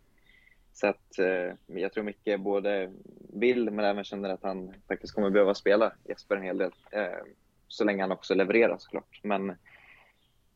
Så 0.74 0.88
att 0.88 1.20
eh, 1.20 1.78
jag 1.80 1.94
tror 1.94 2.04
mycket 2.04 2.42
både 2.42 2.92
vill 3.34 3.72
men 3.72 3.86
även 3.86 4.04
känner 4.04 4.30
att 4.30 4.44
han 4.44 4.74
faktiskt 4.88 5.14
kommer 5.14 5.30
behöva 5.30 5.54
spela 5.54 5.94
Jesper 6.10 6.36
en 6.36 6.44
hel 6.44 6.58
del. 6.58 6.72
Eh, 6.92 7.26
så 7.68 7.84
länge 7.84 8.04
han 8.04 8.12
också 8.12 8.36
levererar 8.36 8.78
såklart. 8.78 9.20
Men 9.24 9.56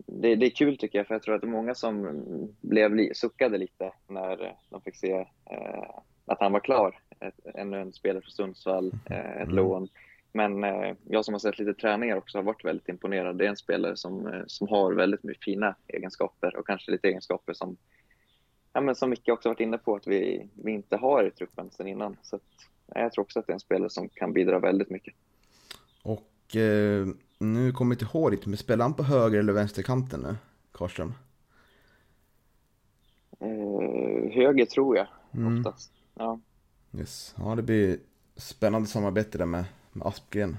det, 0.05 0.35
det, 0.35 0.45
är 0.45 0.49
kul 0.49 0.77
tycker 0.77 0.99
jag 0.99 1.07
för 1.07 1.15
jag 1.15 1.23
tror 1.23 1.35
att 1.35 1.41
det 1.41 1.47
är 1.47 1.51
många 1.51 1.75
som 1.75 2.23
blev 2.61 3.13
suckade 3.13 3.57
lite 3.57 3.91
när 4.07 4.55
de 4.69 4.81
fick 4.81 4.95
se 4.95 5.11
eh, 5.51 5.99
att 6.25 6.39
han 6.39 6.51
var 6.51 6.59
klar. 6.59 6.99
Ett, 7.19 7.39
ännu 7.55 7.81
en 7.81 7.93
spelare 7.93 8.21
för 8.21 8.31
Sundsvall, 8.31 8.91
eh, 9.09 9.17
ett 9.17 9.43
mm. 9.43 9.55
lån. 9.55 9.87
Men 10.31 10.63
eh, 10.63 10.95
jag 11.09 11.25
som 11.25 11.33
har 11.33 11.39
sett 11.39 11.59
lite 11.59 11.73
träningar 11.73 12.17
också 12.17 12.37
har 12.37 12.43
varit 12.43 12.65
väldigt 12.65 12.89
imponerad. 12.89 13.37
Det 13.37 13.45
är 13.45 13.49
en 13.49 13.57
spelare 13.57 13.97
som, 13.97 14.27
eh, 14.27 14.41
som 14.47 14.67
har 14.67 14.93
väldigt 14.93 15.23
mycket 15.23 15.43
fina 15.43 15.75
egenskaper 15.87 16.55
och 16.55 16.67
kanske 16.67 16.91
lite 16.91 17.07
egenskaper 17.07 17.53
som 17.53 17.77
ja, 18.73 18.81
men 18.81 18.95
som 18.95 19.09
Micke 19.09 19.29
också 19.29 19.49
varit 19.49 19.59
inne 19.59 19.77
på, 19.77 19.95
att 19.95 20.07
vi, 20.07 20.49
vi 20.63 20.71
inte 20.71 20.97
har 20.97 21.27
i 21.27 21.31
truppen 21.31 21.71
sedan 21.71 21.87
innan. 21.87 22.17
Så 22.21 22.35
att, 22.35 22.41
jag 22.95 23.11
tror 23.11 23.23
också 23.23 23.39
att 23.39 23.47
det 23.47 23.51
är 23.51 23.53
en 23.53 23.59
spelare 23.59 23.89
som 23.89 24.09
kan 24.09 24.33
bidra 24.33 24.59
väldigt 24.59 24.89
mycket. 24.89 25.13
Och 26.03 26.55
eh, 26.55 27.07
nu 27.43 27.71
kommer 27.71 27.95
jag 27.95 28.01
inte 28.01 28.17
ihåg 28.17 28.31
riktigt, 28.33 28.47
men 28.47 28.57
spelar 28.57 28.85
han 28.85 28.93
på 28.93 29.03
höger 29.03 29.39
eller 29.39 29.53
vänsterkanten 29.53 30.19
nu, 30.21 30.35
Karlström? 30.71 31.13
Eh, 33.39 34.31
höger 34.33 34.65
tror 34.65 34.97
jag 34.97 35.07
Mm. 35.33 35.57
oftast. 35.59 35.91
Ja. 36.15 36.39
Yes. 36.97 37.35
Ja, 37.37 37.55
det 37.55 37.61
blir 37.61 37.97
spännande 38.35 38.87
samarbete 38.87 39.37
där 39.37 39.45
med, 39.45 39.65
med 39.91 40.07
Aspgren 40.07 40.57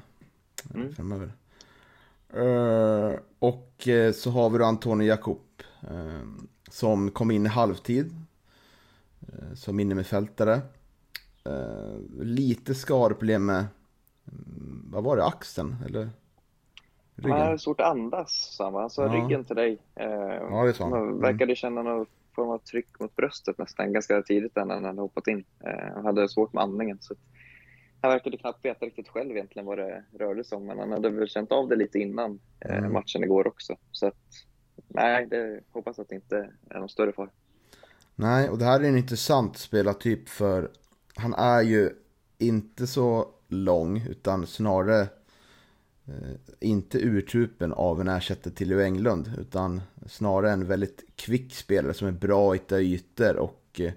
eh, 0.74 0.80
Mm. 0.80 0.92
framöver. 0.94 1.32
Eh, 2.28 3.18
och 3.38 3.88
eh, 3.88 4.12
så 4.12 4.30
har 4.30 4.50
vi 4.50 4.58
då 4.58 4.64
Antonio 4.64 5.06
Jakob 5.06 5.40
eh, 5.82 6.20
som 6.70 7.10
kom 7.10 7.30
in 7.30 7.46
i 7.46 7.48
halvtid 7.48 8.14
uh, 9.28 9.54
som 9.54 9.80
innermittfältare. 9.80 10.60
Uh, 11.48 11.98
lite 12.22 12.74
skadeproblem 12.74 13.46
med, 13.46 13.66
mm, 14.32 14.86
vad 14.90 15.04
var 15.04 15.16
det, 15.16 15.24
axeln 15.24 15.76
eller? 15.86 16.10
Han 17.22 17.30
har 17.32 17.56
svårt 17.56 17.80
att 17.80 17.86
andas, 17.86 18.54
sa 18.56 18.64
han. 18.64 18.74
Han 18.74 18.90
sa 18.90 19.08
ryggen 19.08 19.44
till 19.44 19.56
dig. 19.56 19.78
Eh, 19.94 20.06
Ja, 20.50 20.64
det 20.64 20.74
sa 20.74 20.84
han. 20.84 20.92
Mm. 21.02 21.20
verkade 21.20 21.56
känna 21.56 21.82
någon 21.82 22.06
form 22.34 22.50
av 22.50 22.58
tryck 22.58 23.00
mot 23.00 23.16
bröstet 23.16 23.58
nästan 23.58 23.92
ganska 23.92 24.22
tidigt 24.22 24.56
när 24.56 24.66
han 24.66 24.84
hade 24.84 25.00
hoppat 25.00 25.26
in. 25.28 25.44
Eh, 25.64 25.94
han 25.94 26.04
hade 26.06 26.28
svårt 26.28 26.52
med 26.52 26.62
andningen. 26.62 26.98
Så 27.00 27.14
han 28.00 28.10
verkade 28.10 28.36
knappt 28.38 28.64
veta 28.64 28.86
riktigt 28.86 29.08
själv 29.08 29.30
egentligen 29.30 29.66
vad 29.66 29.78
det 29.78 30.04
rörde 30.18 30.44
sig 30.44 30.56
om, 30.56 30.66
men 30.66 30.78
han 30.78 30.92
hade 30.92 31.10
väl 31.10 31.28
känt 31.28 31.52
av 31.52 31.68
det 31.68 31.76
lite 31.76 31.98
innan 31.98 32.40
eh, 32.60 32.78
Mm. 32.78 32.92
matchen 32.92 33.24
igår 33.24 33.46
också. 33.46 33.76
Så 33.92 34.06
att, 34.06 34.14
nej, 34.88 35.26
det 35.26 35.60
hoppas 35.72 35.98
att 35.98 36.08
det 36.08 36.14
inte 36.14 36.50
är 36.70 36.78
någon 36.78 36.88
större 36.88 37.12
fara. 37.12 37.30
Nej, 38.14 38.48
och 38.50 38.58
det 38.58 38.64
här 38.64 38.80
är 38.80 38.84
en 38.88 38.98
intressant 38.98 39.56
spelartyp 39.56 40.28
för 40.28 40.70
han 41.16 41.34
är 41.34 41.62
ju 41.62 41.90
inte 42.38 42.86
så 42.86 43.28
lång 43.48 44.02
utan 44.10 44.46
snarare 44.46 45.08
Eh, 46.06 46.36
inte 46.60 46.98
urtypen 46.98 47.72
av 47.72 48.00
en 48.00 48.08
ersättare 48.08 48.54
till 48.54 48.68
Leo 48.68 48.80
Englund 48.80 49.30
utan 49.38 49.82
snarare 50.06 50.52
en 50.52 50.66
väldigt 50.66 51.04
kvick 51.16 51.54
spelare 51.54 51.94
som 51.94 52.08
är 52.08 52.12
bra 52.12 52.50
att 52.50 52.56
hitta 52.56 52.80
ytor 52.80 53.36
och 53.36 53.80
eh, 53.80 53.92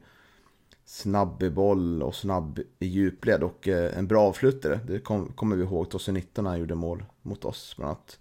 snabb 0.85 1.43
i 1.43 1.49
boll 1.49 2.03
och 2.03 2.15
snabb 2.15 2.59
i 2.79 2.87
djupled 2.87 3.43
och 3.43 3.67
eh, 3.67 3.97
en 3.97 4.07
bra 4.07 4.21
avslutare. 4.21 4.79
Det 4.87 4.99
kom, 4.99 5.33
kommer 5.33 5.55
vi 5.55 5.63
ihåg 5.63 5.89
2019 5.89 6.43
när 6.43 6.51
han 6.51 6.59
gjorde 6.59 6.75
mål 6.75 7.05
mot 7.21 7.45
oss 7.45 7.73
bland 7.77 7.89
annat. 7.89 8.19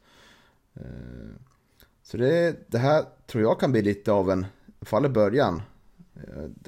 Så 2.03 2.17
det, 2.17 2.57
det 2.71 2.79
här 2.79 3.05
tror 3.27 3.43
jag 3.43 3.61
kan 3.61 3.73
bli 3.73 3.83
lite 3.83 4.13
av 4.13 4.31
en, 4.31 4.47
i 4.81 4.85
fall 4.85 5.07
i 5.07 5.09
början, 5.09 5.63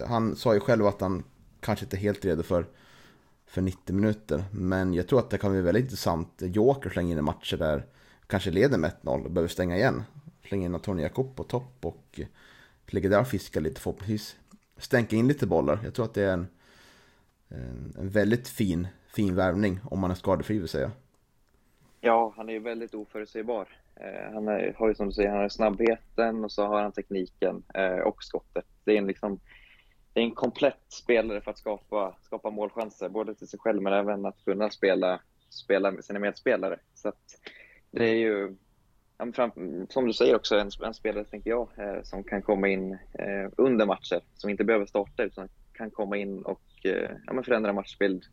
Han 0.06 0.36
sa 0.36 0.54
ju 0.54 0.60
själv 0.60 0.86
att 0.86 1.00
han 1.00 1.24
kanske 1.60 1.84
inte 1.84 1.96
är 1.96 1.98
helt 1.98 2.24
redo 2.24 2.42
för, 2.42 2.66
för 3.48 3.62
90 3.62 3.94
minuter. 3.94 4.44
Men 4.52 4.94
jag 4.94 5.08
tror 5.08 5.18
att 5.18 5.30
det 5.30 5.38
kan 5.38 5.52
bli 5.52 5.60
väldigt 5.60 5.84
intressant. 5.84 6.28
Joker 6.38 6.90
slänger 6.90 7.12
in 7.12 7.18
i 7.18 7.22
matcher 7.22 7.56
där 7.56 7.86
kanske 8.26 8.50
leder 8.50 8.78
med 8.78 8.92
1-0 9.02 9.24
och 9.24 9.30
behöver 9.30 9.48
stänga 9.48 9.76
igen. 9.76 10.02
Slänger 10.48 10.66
in 10.66 10.74
Antonio 10.74 11.02
Jakob 11.02 11.36
på 11.36 11.44
topp 11.44 11.84
och 11.84 12.20
ligger 12.86 13.10
där 13.10 13.20
och 13.20 13.28
fiskar 13.28 13.60
lite 13.60 13.80
förhoppningsvis. 13.80 14.36
Stänka 14.76 15.16
in 15.16 15.28
lite 15.28 15.46
bollar. 15.46 15.78
Jag 15.84 15.94
tror 15.94 16.04
att 16.04 16.14
det 16.14 16.22
är 16.22 16.32
en, 16.32 16.46
en, 17.98 18.08
väldigt 18.08 18.48
fin, 18.48 18.88
fin 19.06 19.34
värvning 19.34 19.80
om 19.84 20.00
man 20.00 20.10
är 20.10 20.14
skadefri 20.14 20.58
vill 20.58 20.68
säga. 20.68 20.90
Ja, 22.00 22.32
han 22.36 22.48
är 22.48 22.52
ju 22.52 22.58
väldigt 22.58 22.94
oförutsägbar. 22.94 23.68
Eh, 23.94 24.32
han 24.32 24.48
är, 24.48 24.74
har 24.78 24.88
ju 24.88 24.94
som 24.94 25.06
du 25.06 25.12
säger, 25.12 25.30
han 25.30 25.38
har 25.38 25.48
snabbheten 25.48 26.44
och 26.44 26.52
så 26.52 26.66
har 26.66 26.82
han 26.82 26.92
tekniken 26.92 27.62
eh, 27.74 27.98
och 27.98 28.24
skottet. 28.24 28.66
Det 28.84 28.92
är 28.92 28.98
en, 28.98 29.06
liksom, 29.06 29.40
är 30.20 30.24
en 30.24 30.34
komplett 30.34 30.84
spelare 30.88 31.40
för 31.40 31.50
att 31.50 31.58
skapa, 31.58 32.16
skapa 32.22 32.50
målchanser, 32.50 33.08
både 33.08 33.34
till 33.34 33.48
sig 33.48 33.58
själv 33.58 33.82
men 33.82 33.92
även 33.92 34.26
att 34.26 34.44
kunna 34.44 34.70
spela, 34.70 35.20
spela 35.50 35.90
med 35.90 36.04
sina 36.04 36.18
medspelare. 36.18 36.78
Så 36.94 37.08
att 37.08 37.40
det 37.90 38.08
är 38.08 38.14
ju, 38.14 38.56
som 39.88 40.06
du 40.06 40.12
säger 40.12 40.36
också, 40.36 40.58
en, 40.58 40.70
en 40.84 40.94
spelare 40.94 41.24
tänker 41.24 41.50
jag, 41.50 41.68
eh, 41.76 42.02
som 42.02 42.24
kan 42.24 42.42
komma 42.42 42.68
in 42.68 42.92
eh, 42.92 43.50
under 43.56 43.86
matcher, 43.86 44.20
som 44.34 44.50
inte 44.50 44.64
behöver 44.64 44.86
starta 44.86 45.22
utan 45.22 45.48
kan 45.72 45.90
komma 45.90 46.16
in 46.16 46.42
och 46.42 46.62
eh, 46.84 47.10
ja, 47.26 47.32
men 47.32 47.44
förändra 47.44 47.72
matchbild. 47.72 48.24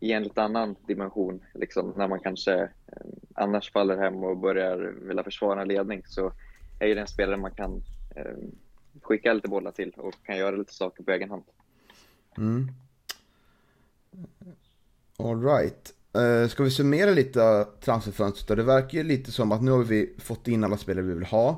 I 0.00 0.12
en 0.12 0.22
lite 0.22 0.42
annan 0.42 0.76
dimension. 0.86 1.44
Liksom, 1.54 1.94
när 1.96 2.08
man 2.08 2.20
kanske 2.20 2.70
annars 3.34 3.72
faller 3.72 3.96
hem 3.96 4.24
och 4.24 4.36
börjar 4.36 4.94
vilja 5.08 5.24
försvara 5.24 5.62
en 5.62 5.68
ledning 5.68 6.02
så 6.06 6.32
är 6.80 6.94
det 6.94 7.00
en 7.00 7.06
spelare 7.06 7.36
man 7.36 7.50
kan 7.50 7.82
skicka 9.02 9.32
lite 9.32 9.48
bollar 9.48 9.70
till 9.70 9.92
och 9.96 10.14
kan 10.26 10.36
göra 10.36 10.56
lite 10.56 10.74
saker 10.74 11.02
på 11.02 11.10
egen 11.10 11.30
hand. 11.30 11.42
Mm. 12.38 12.68
All 15.16 15.42
right. 15.42 15.92
Uh, 16.18 16.48
ska 16.48 16.62
vi 16.62 16.70
summera 16.70 17.10
lite 17.10 17.66
transferfönstret? 17.80 18.56
Det 18.56 18.62
verkar 18.62 18.98
ju 18.98 19.04
lite 19.04 19.32
som 19.32 19.52
att 19.52 19.62
nu 19.62 19.70
har 19.70 19.84
vi 19.84 20.14
fått 20.18 20.48
in 20.48 20.64
alla 20.64 20.76
spelare 20.76 21.04
vi 21.04 21.14
vill 21.14 21.24
ha. 21.24 21.50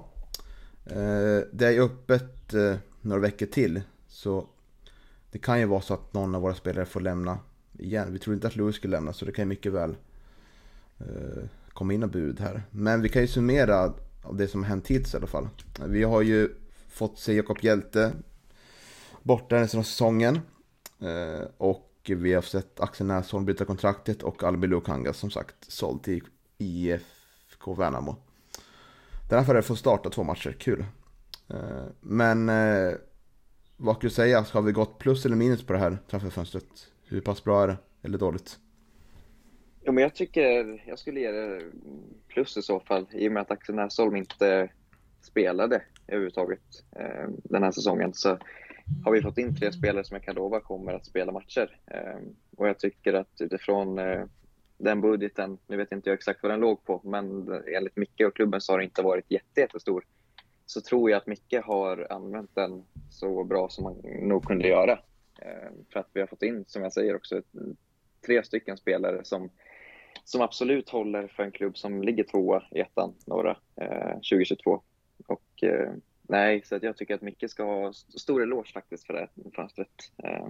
Uh, 0.90 1.40
det 1.52 1.66
är 1.66 1.70
ju 1.70 1.82
öppet 1.82 2.54
uh, 2.54 2.76
några 3.00 3.20
veckor 3.20 3.46
till. 3.46 3.82
Så 4.08 4.46
det 5.30 5.38
kan 5.38 5.60
ju 5.60 5.66
vara 5.66 5.80
så 5.80 5.94
att 5.94 6.14
någon 6.14 6.34
av 6.34 6.42
våra 6.42 6.54
spelare 6.54 6.86
får 6.86 7.00
lämna 7.00 7.38
igen. 7.78 8.12
Vi 8.12 8.18
tror 8.18 8.34
inte 8.34 8.46
att 8.46 8.56
Louis 8.56 8.76
skulle 8.76 8.96
lämna 8.96 9.12
så 9.12 9.24
det 9.24 9.32
kan 9.32 9.42
ju 9.42 9.48
mycket 9.48 9.72
väl 9.72 9.96
uh, 11.00 11.44
komma 11.68 11.92
in 11.92 12.02
och 12.02 12.10
bud 12.10 12.40
här. 12.40 12.62
Men 12.70 13.02
vi 13.02 13.08
kan 13.08 13.22
ju 13.22 13.28
summera 13.28 13.94
det 14.32 14.48
som 14.48 14.62
har 14.62 14.68
hänt 14.68 14.88
hittills 14.88 15.14
i 15.14 15.16
alla 15.16 15.26
fall. 15.26 15.48
Vi 15.86 16.02
har 16.02 16.22
ju 16.22 16.48
fått 16.98 17.18
se 17.18 17.32
Jakob 17.32 17.58
Hjälte 17.62 18.12
borta 19.22 19.56
resten 19.56 19.80
av 19.80 19.84
säsongen. 19.84 20.40
Eh, 21.00 21.48
och 21.56 21.94
vi 22.06 22.34
har 22.34 22.42
sett 22.42 22.80
Axel 22.80 23.06
Näsholm 23.06 23.44
byta 23.44 23.64
kontraktet 23.64 24.22
och 24.22 24.44
Albin 24.44 24.70
Lukanga 24.70 25.12
som 25.12 25.30
sagt 25.30 25.56
såld 25.72 26.02
till 26.02 26.22
IFK 26.58 27.74
Värnamo. 27.74 28.16
Den 29.28 29.38
här 29.38 29.46
förare 29.46 29.62
får 29.62 29.74
starta 29.74 30.10
två 30.10 30.22
matcher, 30.22 30.56
kul. 30.58 30.84
Eh, 31.48 31.84
men 32.00 32.48
eh, 32.48 32.92
vad 33.76 33.94
kan 33.94 34.08
du 34.08 34.14
säga, 34.14 34.44
har 34.52 34.62
vi 34.62 34.72
gått 34.72 34.98
plus 34.98 35.26
eller 35.26 35.36
minus 35.36 35.66
på 35.66 35.72
det 35.72 35.78
här 35.78 35.98
transferfönstret? 36.10 36.88
Hur 37.04 37.20
pass 37.20 37.44
bra 37.44 37.62
är 37.62 37.68
det? 37.68 37.76
Eller 38.02 38.18
dåligt? 38.18 38.58
Ja, 39.80 39.92
men 39.92 40.02
jag 40.02 40.14
tycker 40.14 40.82
jag 40.86 40.98
skulle 40.98 41.20
ge 41.20 41.30
det 41.30 41.62
plus 42.28 42.56
i 42.56 42.62
så 42.62 42.80
fall, 42.80 43.06
i 43.12 43.28
och 43.28 43.32
med 43.32 43.40
att 43.40 43.50
Axel 43.50 43.74
Näsholm 43.74 44.16
inte 44.16 44.68
spelade 45.22 45.82
överhuvudtaget 46.08 46.84
eh, 46.96 47.28
den 47.44 47.62
här 47.62 47.70
säsongen. 47.70 48.14
Så 48.14 48.38
har 49.04 49.12
vi 49.12 49.22
fått 49.22 49.38
in 49.38 49.56
tre 49.56 49.72
spelare 49.72 50.04
som 50.04 50.14
jag 50.14 50.24
kan 50.24 50.34
lova 50.34 50.60
kommer 50.60 50.92
att 50.92 51.06
spela 51.06 51.32
matcher. 51.32 51.78
Eh, 51.86 52.18
och 52.56 52.68
jag 52.68 52.78
tycker 52.78 53.14
att 53.14 53.40
utifrån 53.40 53.98
eh, 53.98 54.24
den 54.78 55.00
budgeten, 55.00 55.58
nu 55.66 55.76
vet 55.76 55.92
inte 55.92 56.10
jag 56.10 56.14
exakt 56.14 56.42
vad 56.42 56.52
den 56.52 56.60
låg 56.60 56.84
på, 56.84 57.00
men 57.04 57.52
enligt 57.76 57.96
Micke 57.96 58.20
och 58.20 58.36
klubben 58.36 58.60
så 58.60 58.72
har 58.72 58.78
det 58.78 58.84
inte 58.84 59.02
varit 59.02 59.30
jätte, 59.30 59.60
jättestor. 59.60 60.04
Så 60.66 60.80
tror 60.80 61.10
jag 61.10 61.18
att 61.18 61.26
Micke 61.26 61.54
har 61.64 62.06
använt 62.10 62.54
den 62.54 62.84
så 63.10 63.44
bra 63.44 63.68
som 63.68 63.84
man 63.84 63.96
nog 64.04 64.44
kunde 64.44 64.68
göra. 64.68 64.98
Eh, 65.42 65.70
för 65.92 66.00
att 66.00 66.10
vi 66.12 66.20
har 66.20 66.26
fått 66.26 66.42
in, 66.42 66.64
som 66.66 66.82
jag 66.82 66.92
säger 66.92 67.16
också, 67.16 67.42
tre 68.26 68.44
stycken 68.44 68.76
spelare 68.76 69.24
som, 69.24 69.50
som 70.24 70.40
absolut 70.40 70.88
håller 70.88 71.26
för 71.26 71.42
en 71.42 71.52
klubb 71.52 71.78
som 71.78 72.02
ligger 72.02 72.24
tvåa 72.24 72.62
i 72.70 72.80
ettan, 72.80 73.14
norra, 73.26 73.56
eh, 73.76 74.14
2022. 74.14 74.82
Och 75.28 75.62
eh, 75.62 75.92
nej, 76.22 76.62
så 76.64 76.76
att 76.76 76.82
jag 76.82 76.96
tycker 76.96 77.14
att 77.14 77.22
Micke 77.22 77.50
ska 77.50 77.64
ha 77.64 77.92
stor 77.92 78.42
eloge 78.42 78.72
faktiskt 78.72 79.06
för 79.06 79.14
det 79.14 79.20
här 79.20 79.50
fönstret. 79.54 80.12
Eh, 80.24 80.48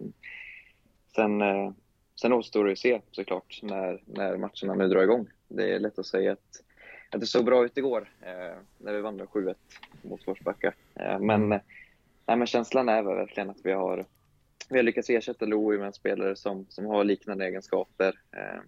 sen, 1.15 1.41
eh, 1.41 1.73
sen 2.21 2.33
återstår 2.33 2.65
det 2.65 2.73
att 2.73 2.79
se 2.79 3.01
såklart 3.11 3.61
när, 3.63 4.03
när 4.07 4.37
matcherna 4.37 4.75
nu 4.75 4.89
drar 4.89 5.03
igång. 5.03 5.29
Det 5.49 5.75
är 5.75 5.79
lätt 5.79 5.99
att 5.99 6.07
säga 6.07 6.33
att, 6.33 6.63
att 7.11 7.21
det 7.21 7.27
såg 7.27 7.45
bra 7.45 7.65
ut 7.65 7.77
igår 7.77 8.11
eh, 8.21 8.57
när 8.79 8.93
vi 8.93 9.01
vann 9.01 9.17
med 9.17 9.27
7-1 9.27 9.55
mot 10.03 10.25
Forsbacka. 10.25 10.75
Men, 11.21 11.49
nej, 11.49 12.37
men 12.37 12.47
känslan 12.47 12.89
är 12.89 13.03
väl 13.03 13.17
verkligen 13.17 13.51
att 13.51 13.61
vi 13.65 13.73
har 13.73 14.05
vi 14.71 14.77
har 14.77 14.83
lyckats 14.83 15.11
ersätta 15.11 15.47
Louis 15.47 15.79
med 15.79 15.87
en 15.87 15.93
spelare 15.93 16.37
som, 16.37 16.67
som 16.69 16.87
har 16.87 17.05
liknande 17.05 17.47
egenskaper. 17.47 18.21
Eh, 18.33 18.61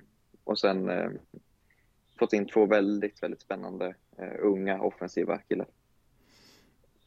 och 0.45 0.59
sen 0.59 0.91
fått 2.19 2.33
in 2.33 2.47
två 2.47 2.67
väldigt, 2.67 3.23
väldigt 3.23 3.41
spännande 3.41 3.95
unga 4.39 4.81
offensiva 4.81 5.39
killar. 5.39 5.67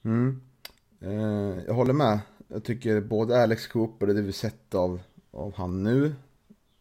Mm. 0.03 0.41
Eh, 0.99 1.63
jag 1.67 1.73
håller 1.73 1.93
med. 1.93 2.19
Jag 2.47 2.63
tycker 2.63 3.01
både 3.01 3.43
Alex 3.43 3.67
Cooper 3.67 4.07
och 4.07 4.15
det 4.15 4.21
vi 4.21 4.33
sett 4.33 4.75
av, 4.75 5.01
av 5.31 5.53
han 5.55 5.83
nu 5.83 6.15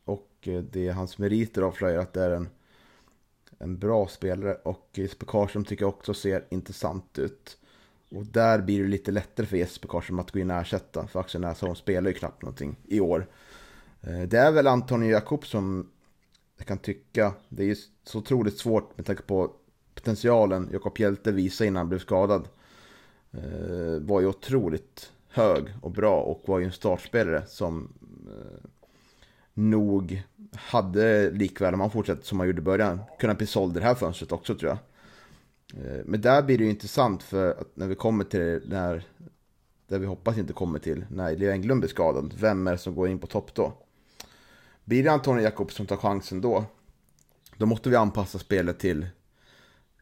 och 0.04 0.30
eh, 0.42 0.62
det 0.62 0.88
hans 0.88 1.18
meriter 1.18 1.62
avslöjar 1.62 1.98
att 1.98 2.12
det 2.12 2.22
är 2.22 2.30
en, 2.30 2.48
en 3.58 3.78
bra 3.78 4.08
spelare 4.08 4.54
och 4.54 4.88
Jesper 4.94 5.26
Karlsson 5.26 5.64
tycker 5.64 5.84
jag 5.84 5.94
också 5.94 6.14
ser 6.14 6.44
intressant 6.50 7.18
ut. 7.18 7.58
Och 8.08 8.26
där 8.26 8.62
blir 8.62 8.82
det 8.82 8.88
lite 8.88 9.10
lättare 9.10 9.46
för 9.46 9.56
Jesper 9.56 9.88
Karlsson 9.88 10.20
att 10.20 10.30
gå 10.30 10.38
in 10.38 10.50
och 10.50 10.56
ersätta. 10.56 11.06
För 11.06 11.20
Axel 11.20 11.40
Näsholm 11.40 11.74
spelar 11.74 12.10
ju 12.10 12.14
knappt 12.14 12.42
någonting 12.42 12.76
i 12.84 13.00
år. 13.00 13.26
Eh, 14.00 14.22
det 14.22 14.38
är 14.38 14.52
väl 14.52 14.66
Antonio 14.66 15.10
Jakob 15.10 15.46
som 15.46 15.90
jag 16.56 16.66
kan 16.66 16.78
tycka. 16.78 17.34
Det 17.48 17.62
är 17.62 17.66
ju 17.66 17.76
så 18.04 18.18
otroligt 18.18 18.58
svårt 18.58 18.96
med 18.96 19.06
tanke 19.06 19.22
på 19.22 19.52
potentialen 19.94 20.68
Jakob 20.72 20.98
Hjälte 20.98 21.32
visade 21.32 21.68
innan 21.68 21.76
han 21.80 21.88
blev 21.88 21.98
skadad. 21.98 22.48
Eh, 23.32 24.00
var 24.00 24.20
ju 24.20 24.26
otroligt 24.26 25.12
hög 25.28 25.64
och 25.80 25.90
bra 25.90 26.20
och 26.20 26.42
var 26.46 26.58
ju 26.58 26.64
en 26.64 26.72
startspelare 26.72 27.42
som 27.46 27.92
eh, 28.26 28.68
nog 29.54 30.22
hade 30.54 31.30
likväl, 31.30 31.74
om 31.74 31.80
han 31.80 31.90
fortsätter 31.90 32.24
som 32.24 32.38
han 32.38 32.48
gjorde 32.48 32.60
i 32.60 32.64
början, 32.64 33.00
kunnat 33.18 33.38
bli 33.38 33.46
såld 33.46 33.74
det 33.74 33.80
här 33.80 33.94
fönstret 33.94 34.32
också 34.32 34.54
tror 34.54 34.68
jag. 34.70 34.78
Eh, 35.84 36.00
men 36.04 36.20
där 36.20 36.42
blir 36.42 36.58
det 36.58 36.64
ju 36.64 36.70
intressant 36.70 37.22
för 37.22 37.50
att 37.50 37.76
när 37.76 37.86
vi 37.86 37.94
kommer 37.94 38.24
till 38.24 38.40
det 38.40 39.02
där 39.86 39.98
vi 39.98 40.06
hoppas 40.06 40.38
inte 40.38 40.52
kommer 40.52 40.78
till, 40.78 41.04
när 41.10 41.36
Leo 41.36 41.50
Englund 41.50 41.80
blir 41.80 41.90
skadad, 41.90 42.34
vem 42.38 42.66
är 42.66 42.72
det 42.72 42.78
som 42.78 42.94
går 42.94 43.08
in 43.08 43.18
på 43.18 43.26
topp 43.26 43.54
då? 43.54 43.72
Blir 44.84 45.04
det 45.04 45.12
Antonio 45.12 45.42
Jakobs 45.42 45.74
som 45.74 45.86
tar 45.86 45.96
chansen 45.96 46.40
då, 46.40 46.64
då 47.56 47.66
måste 47.66 47.90
vi 47.90 47.96
anpassa 47.96 48.38
spelet 48.38 48.78
till, 48.78 49.06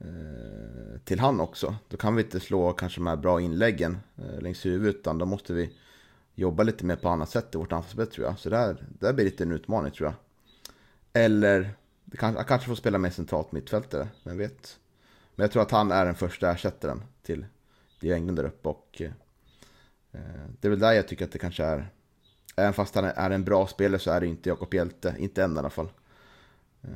Eh, 0.00 0.98
till 1.04 1.20
han 1.20 1.40
också. 1.40 1.76
Då 1.88 1.96
kan 1.96 2.16
vi 2.16 2.22
inte 2.22 2.40
slå 2.40 2.72
kanske 2.72 3.00
de 3.00 3.06
här 3.06 3.16
bra 3.16 3.40
inläggen 3.40 3.98
eh, 4.16 4.40
längs 4.40 4.66
huvudet, 4.66 4.96
utan 4.96 5.18
då 5.18 5.26
måste 5.26 5.52
vi 5.52 5.76
jobba 6.34 6.62
lite 6.62 6.84
mer 6.84 6.96
på 6.96 7.08
annat 7.08 7.30
sätt 7.30 7.54
i 7.54 7.58
vårt 7.58 7.72
anfallsspel 7.72 8.06
tror 8.06 8.26
jag. 8.26 8.38
Så 8.38 8.50
där, 8.50 8.86
där 8.98 9.12
blir 9.12 9.24
det 9.24 9.30
lite 9.30 9.44
en 9.44 9.52
utmaning 9.52 9.92
tror 9.92 10.08
jag. 10.08 10.14
Eller, 11.22 11.70
kan, 12.18 12.44
kanske 12.44 12.68
får 12.68 12.74
spela 12.74 12.98
mer 12.98 13.10
centralt 13.10 13.52
mittfältare, 13.52 14.08
vem 14.24 14.38
vet. 14.38 14.78
Men 15.34 15.44
jag 15.44 15.52
tror 15.52 15.62
att 15.62 15.70
han 15.70 15.92
är 15.92 16.04
den 16.04 16.14
första 16.14 16.52
ersättaren 16.52 17.02
till 17.22 17.46
Dio 18.00 18.14
Englund 18.14 18.38
där 18.38 18.44
uppe 18.44 18.68
och 18.68 19.02
eh, 19.02 19.10
det 20.60 20.68
är 20.68 20.70
väl 20.70 20.78
där 20.78 20.92
jag 20.92 21.08
tycker 21.08 21.24
att 21.24 21.32
det 21.32 21.38
kanske 21.38 21.64
är 21.64 21.90
Även 22.56 22.72
fast 22.72 22.94
han 22.94 23.04
är 23.04 23.30
en 23.30 23.44
bra 23.44 23.66
spelare 23.66 23.98
så 23.98 24.10
är 24.10 24.20
det 24.20 24.26
inte 24.26 24.48
Jakob 24.48 24.74
Hjelte, 24.74 25.14
inte 25.18 25.44
än 25.44 25.56
i 25.56 25.58
alla 25.58 25.70
fall. 25.70 25.92
Eh, 26.82 26.90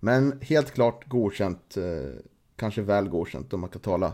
men 0.00 0.40
helt 0.42 0.70
klart 0.70 1.08
godkänt, 1.08 1.76
eh, 1.76 2.20
kanske 2.56 2.82
väl 2.82 3.08
godkänt 3.08 3.52
om 3.52 3.60
man 3.60 3.70
kan 3.70 3.80
tala 3.80 4.12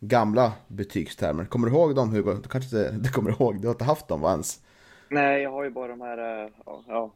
gamla 0.00 0.52
betygstermer. 0.68 1.44
Kommer 1.44 1.66
du 1.66 1.72
ihåg 1.72 1.94
dem 1.94 2.10
Hugo? 2.10 2.32
Du 2.32 2.48
kanske 2.48 2.88
inte 2.88 3.10
kommer 3.10 3.30
ihåg, 3.30 3.60
du 3.60 3.66
har 3.68 3.74
inte 3.74 3.84
haft 3.84 4.08
dem 4.08 4.20
va 4.20 4.30
ens? 4.30 4.60
Nej, 5.08 5.42
jag 5.42 5.50
har 5.50 5.64
ju 5.64 5.70
bara 5.70 5.88
de 5.88 6.00
här, 6.00 6.44
eh, 6.44 6.50
ja, 6.88 7.12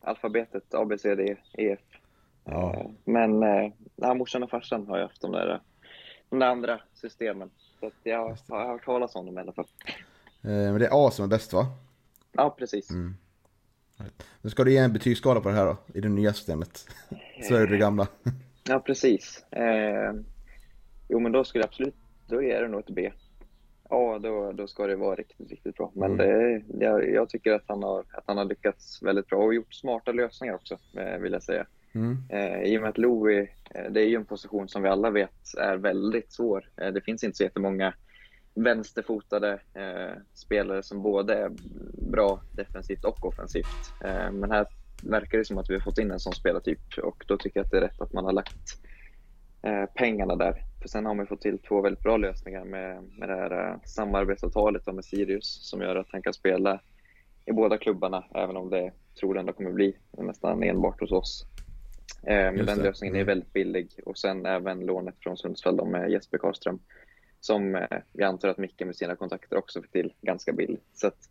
alfabetet 0.00 0.74
A, 0.74 0.84
B, 0.84 0.98
C, 0.98 1.14
D, 1.14 1.36
E, 1.52 1.72
F. 1.72 2.00
Ja. 2.44 2.90
Men 3.04 3.42
ja, 3.96 4.14
morsan 4.14 4.42
och 4.42 4.50
farsan 4.50 4.86
har 4.86 4.96
ju 4.96 5.02
haft 5.02 5.20
de 5.20 5.32
där, 5.32 5.60
de 6.30 6.38
där 6.38 6.46
andra 6.46 6.80
systemen. 6.94 7.50
Så 7.80 7.90
jag 8.02 8.36
har 8.48 8.66
hört 8.66 8.84
talas 8.84 9.14
om 9.14 9.26
dem 9.26 9.38
i 9.38 9.40
alla 9.40 9.52
fall. 9.52 9.66
Men 10.40 10.78
det 10.78 10.86
är 10.86 11.06
A 11.06 11.10
som 11.10 11.24
är 11.24 11.28
bäst 11.28 11.52
va? 11.52 11.66
Ja, 12.32 12.54
precis. 12.58 12.90
Mm. 12.90 13.16
Nu 14.42 14.50
ska 14.50 14.64
du 14.64 14.72
ge 14.72 14.78
en 14.78 14.92
betygsskala 14.92 15.40
på 15.40 15.48
det 15.48 15.54
här 15.54 15.66
då, 15.66 15.76
i 15.94 16.00
det 16.00 16.08
nya 16.08 16.32
systemet. 16.32 16.88
Så 17.42 17.54
är 17.54 17.60
det 17.60 17.66
det 17.66 17.76
gamla. 17.76 18.06
Ja, 18.68 18.80
precis. 18.80 19.44
Eh, 19.50 20.12
jo, 21.08 21.20
men 21.20 21.32
då 21.32 21.44
skulle 21.44 21.62
jag 21.62 21.68
absolut, 21.68 21.94
då 22.26 22.42
är 22.42 22.62
det 22.62 22.68
nog 22.68 22.80
ett 22.80 22.90
B. 22.90 23.12
Ja, 23.90 24.18
då, 24.22 24.52
då 24.52 24.66
ska 24.66 24.86
det 24.86 24.96
vara 24.96 25.14
riktigt, 25.14 25.50
riktigt 25.50 25.76
bra. 25.76 25.92
Men 25.94 26.20
mm. 26.20 26.62
det, 26.68 26.84
jag, 26.84 27.10
jag, 27.10 27.28
tycker 27.28 27.52
att 27.52 27.64
han, 27.66 27.82
har, 27.82 28.04
att 28.12 28.24
han 28.26 28.36
har 28.36 28.44
lyckats 28.44 29.02
väldigt 29.02 29.26
bra 29.26 29.38
och 29.38 29.54
gjort 29.54 29.74
smarta 29.74 30.12
lösningar 30.12 30.54
också, 30.54 30.78
eh, 30.96 31.18
vill 31.18 31.32
jag 31.32 31.42
säga. 31.42 31.66
Mm. 31.94 32.18
Eh, 32.28 32.62
I 32.62 32.78
och 32.78 32.82
med 32.82 32.90
att 32.90 32.98
Louis, 32.98 33.48
eh, 33.74 33.90
det 33.90 34.00
är 34.00 34.06
ju 34.06 34.16
en 34.16 34.24
position 34.24 34.68
som 34.68 34.82
vi 34.82 34.88
alla 34.88 35.10
vet 35.10 35.54
är 35.58 35.76
väldigt 35.76 36.32
svår. 36.32 36.68
Eh, 36.76 36.92
det 36.92 37.00
finns 37.00 37.24
inte 37.24 37.36
så 37.36 37.42
jättemånga 37.42 37.94
vänsterfotade 38.62 39.60
eh, 39.74 40.22
spelare 40.34 40.82
som 40.82 41.02
både 41.02 41.34
är 41.34 41.50
bra 42.10 42.40
defensivt 42.52 43.04
och 43.04 43.24
offensivt. 43.24 43.92
Eh, 44.04 44.32
men 44.32 44.50
här 44.50 44.66
verkar 45.02 45.38
det 45.38 45.44
som 45.44 45.58
att 45.58 45.70
vi 45.70 45.74
har 45.74 45.80
fått 45.80 45.98
in 45.98 46.10
en 46.10 46.20
sån 46.20 46.32
spelartyp 46.32 46.80
och 47.02 47.24
då 47.26 47.36
tycker 47.36 47.60
jag 47.60 47.64
att 47.64 47.70
det 47.70 47.76
är 47.76 47.80
rätt 47.80 48.00
att 48.00 48.12
man 48.12 48.24
har 48.24 48.32
lagt 48.32 48.82
eh, 49.62 49.84
pengarna 49.94 50.36
där. 50.36 50.64
För 50.80 50.88
sen 50.88 51.06
har 51.06 51.14
man 51.14 51.26
fått 51.26 51.40
till 51.40 51.58
två 51.58 51.80
väldigt 51.80 52.02
bra 52.02 52.16
lösningar 52.16 52.64
med, 52.64 53.02
med 53.18 53.28
det 53.28 53.34
här 53.34 53.70
eh, 53.70 53.76
samarbetsavtalet 53.84 54.86
med 54.86 55.04
Sirius 55.04 55.68
som 55.70 55.82
gör 55.82 55.96
att 55.96 56.08
han 56.10 56.22
kan 56.22 56.32
spela 56.32 56.80
i 57.46 57.52
båda 57.52 57.78
klubbarna, 57.78 58.24
även 58.34 58.56
om 58.56 58.70
det 58.70 58.92
tror 59.20 59.38
ändå 59.38 59.52
kommer 59.52 59.72
bli 59.72 59.96
nästan 60.10 60.62
enbart 60.62 61.00
hos 61.00 61.12
oss. 61.12 61.46
Eh, 62.22 62.52
men 62.52 62.66
den 62.66 62.78
lösningen 62.78 63.14
är 63.14 63.20
mm. 63.20 63.26
väldigt 63.26 63.52
billig 63.52 63.90
och 64.06 64.18
sen 64.18 64.46
även 64.46 64.80
lånet 64.80 65.14
från 65.20 65.36
Sundsvall 65.36 65.86
med 65.86 66.10
Jesper 66.10 66.38
Karlström 66.38 66.78
som 67.40 67.74
eh, 67.74 67.98
vi 68.12 68.24
antar 68.24 68.48
att 68.48 68.58
Micke 68.58 68.80
med 68.80 68.96
sina 68.96 69.16
kontakter 69.16 69.56
också 69.56 69.82
fick 69.82 69.92
till 69.92 70.12
ganska 70.20 70.52
billigt. 70.52 70.86
Så 70.94 71.06
att 71.06 71.28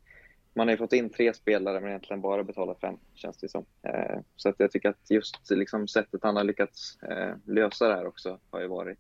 man 0.54 0.68
har 0.68 0.74
ju 0.74 0.78
fått 0.78 0.94
in 0.94 1.10
tre 1.10 1.34
spelare 1.34 1.80
men 1.80 1.90
egentligen 1.90 2.22
bara 2.22 2.44
betalat 2.44 2.80
fem, 2.80 2.98
känns 3.14 3.38
det 3.38 3.50
som. 3.50 3.66
Eh, 3.82 4.20
så 4.36 4.50
att 4.50 4.56
jag 4.58 4.72
tycker 4.72 4.90
att 4.90 5.10
just 5.10 5.52
liksom 5.52 5.88
sättet 5.88 6.24
han 6.24 6.36
har 6.36 6.44
lyckats 6.44 6.98
eh, 7.04 7.36
lösa 7.46 7.88
det 7.88 7.96
här 7.96 8.08
också 8.08 8.40
har 8.50 8.62
ju 8.62 8.68
varit 8.68 9.00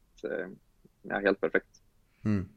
ja, 1.01 1.19
helt 1.19 1.41
perfekt. 1.41 1.81
Mm. 2.25 2.49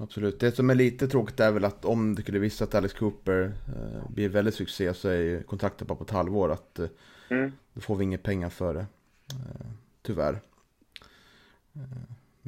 Absolut. 0.00 0.40
Det 0.40 0.52
som 0.52 0.70
är 0.70 0.74
lite 0.74 1.08
tråkigt 1.08 1.40
är 1.40 1.52
väl 1.52 1.64
att 1.64 1.84
om 1.84 2.14
det 2.14 2.22
skulle 2.22 2.38
visa 2.38 2.64
att 2.64 2.74
Alex 2.74 2.94
Cooper 2.94 3.52
eh, 3.66 4.10
blir 4.10 4.28
väldigt 4.28 4.54
succé 4.54 4.94
så 4.94 5.08
är 5.08 5.42
kontraktet 5.42 5.88
bara 5.88 5.94
på 5.94 6.04
ett 6.04 6.10
halvår. 6.10 6.52
Att, 6.52 6.78
eh, 6.78 6.88
mm. 7.28 7.52
Då 7.74 7.80
får 7.80 7.96
vi 7.96 8.04
inga 8.04 8.18
pengar 8.18 8.48
för 8.48 8.74
det. 8.74 8.86
Eh, 9.30 9.66
tyvärr. 10.02 10.40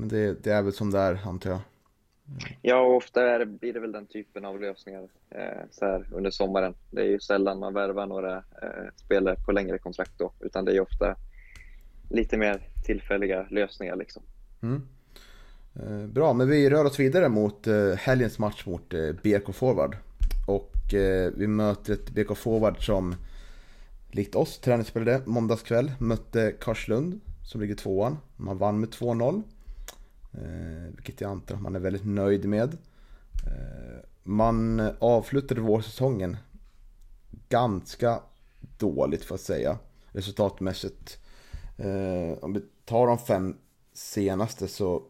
Men 0.00 0.08
det, 0.08 0.44
det, 0.44 0.50
är 0.50 0.62
väl 0.62 0.72
som 0.72 0.90
det 0.90 0.98
är, 0.98 1.18
antar 1.24 1.50
jag. 1.50 1.60
Ja, 2.62 2.80
och 2.80 2.96
ofta 2.96 3.30
är 3.30 3.44
blir 3.44 3.72
det 3.72 3.80
väl 3.80 3.92
den 3.92 4.06
typen 4.06 4.44
av 4.44 4.60
lösningar 4.60 5.08
eh, 5.30 5.62
så 5.70 5.84
här 5.84 6.06
under 6.12 6.30
sommaren. 6.30 6.74
Det 6.90 7.00
är 7.00 7.06
ju 7.06 7.20
sällan 7.20 7.58
man 7.58 7.74
värvar 7.74 8.06
några 8.06 8.36
eh, 8.36 8.94
spelare 8.96 9.36
på 9.46 9.52
längre 9.52 9.78
kontrakt 9.78 10.12
då, 10.18 10.32
utan 10.40 10.64
det 10.64 10.70
är 10.70 10.74
ju 10.74 10.80
ofta 10.80 11.16
lite 12.10 12.36
mer 12.36 12.68
tillfälliga 12.84 13.46
lösningar. 13.50 13.96
Liksom. 13.96 14.22
Mm. 14.62 14.82
Eh, 15.74 16.06
bra, 16.06 16.32
men 16.32 16.48
vi 16.48 16.70
rör 16.70 16.84
oss 16.84 17.00
vidare 17.00 17.28
mot 17.28 17.66
eh, 17.66 17.92
helgens 17.92 18.38
match 18.38 18.66
mot 18.66 18.94
eh, 18.94 19.12
BK 19.22 19.54
Forward. 19.54 19.96
Och 20.46 20.94
eh, 20.94 21.32
vi 21.36 21.46
möter 21.46 21.92
ett 21.92 22.10
BK 22.10 22.36
Forward 22.36 22.86
som 22.86 23.14
likt 24.10 24.34
oss 24.34 24.58
träningsspelade 24.58 25.22
måndagskväll 25.24 25.92
mötte 25.98 26.54
Karlslund 26.60 27.20
som 27.50 27.60
ligger 27.60 27.74
tvåan. 27.74 28.18
Man 28.36 28.58
vann 28.58 28.80
med 28.80 28.88
2-0. 28.88 29.42
Eh, 30.32 30.94
vilket 30.94 31.20
jag 31.20 31.30
antar 31.30 31.54
att 31.54 31.62
man 31.62 31.76
är 31.76 31.80
väldigt 31.80 32.06
nöjd 32.06 32.48
med. 32.48 32.76
Eh, 33.46 33.98
man 34.22 34.80
avslutade 34.98 35.60
vårsäsongen 35.60 36.36
ganska 37.48 38.20
dåligt 38.78 39.24
för 39.24 39.34
att 39.34 39.40
säga 39.40 39.78
resultatmässigt. 40.12 41.18
Eh, 41.76 42.38
om 42.44 42.52
vi 42.52 42.62
tar 42.84 43.06
de 43.06 43.18
fem 43.18 43.56
senaste 43.92 44.68
så 44.68 45.02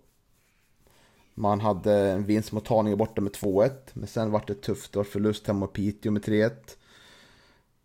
man 1.34 1.60
hade 1.60 1.94
en 2.10 2.24
vinst 2.24 2.52
mot 2.52 2.68
Haninge 2.68 2.96
borta 2.96 3.20
med 3.20 3.32
2-1. 3.32 3.70
Men 3.92 4.06
sen 4.06 4.30
var 4.30 4.42
det 4.46 4.54
tufft. 4.54 4.92
Det 4.92 4.98
var 4.98 5.04
förlust 5.04 5.46
hemma 5.46 5.60
mot 5.60 5.72
Piteå 5.72 6.12
med 6.12 6.22
3-1. 6.22 6.50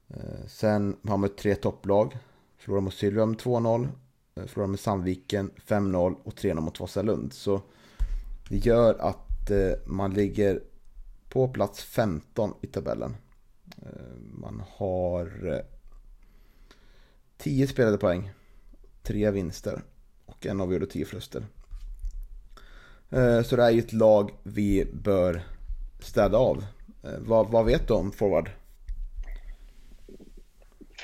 Eh, 0.07 0.47
sen 0.47 0.97
har 1.07 1.17
man 1.17 1.29
tre 1.29 1.55
topplag. 1.55 2.17
Förlorade 2.57 2.83
mot 2.83 2.93
Sylvia 2.93 3.25
med 3.25 3.37
2-0. 3.37 3.87
Eh, 4.39 4.45
Förlorade 4.45 4.71
med 4.71 4.79
Sandviken 4.79 5.51
5-0 5.67 6.15
och 6.23 6.33
3-0 6.33 6.59
mot 6.59 6.79
Vasalund. 6.79 7.33
Så 7.33 7.61
det 8.49 8.57
gör 8.57 8.95
att 8.99 9.51
eh, 9.51 9.71
man 9.85 10.13
ligger 10.13 10.61
på 11.29 11.47
plats 11.47 11.83
15 11.83 12.53
i 12.61 12.67
tabellen. 12.67 13.15
Eh, 13.81 14.15
man 14.17 14.63
har 14.67 15.63
10 17.37 17.67
spelade 17.67 17.97
poäng, 17.97 18.31
3 19.03 19.31
vinster 19.31 19.83
och 20.25 20.45
en 20.45 20.61
avgjord 20.61 20.83
och 20.83 20.89
10 20.89 21.05
förluster. 21.05 21.45
Så 23.45 23.55
det 23.55 23.63
är 23.63 23.69
ju 23.69 23.79
ett 23.79 23.93
lag 23.93 24.31
vi 24.43 24.85
bör 24.93 25.43
städa 25.99 26.37
av. 26.37 26.65
Vad, 27.19 27.49
vad 27.49 27.65
vet 27.65 27.87
du 27.87 27.93
om 27.93 28.11
forward? 28.11 28.49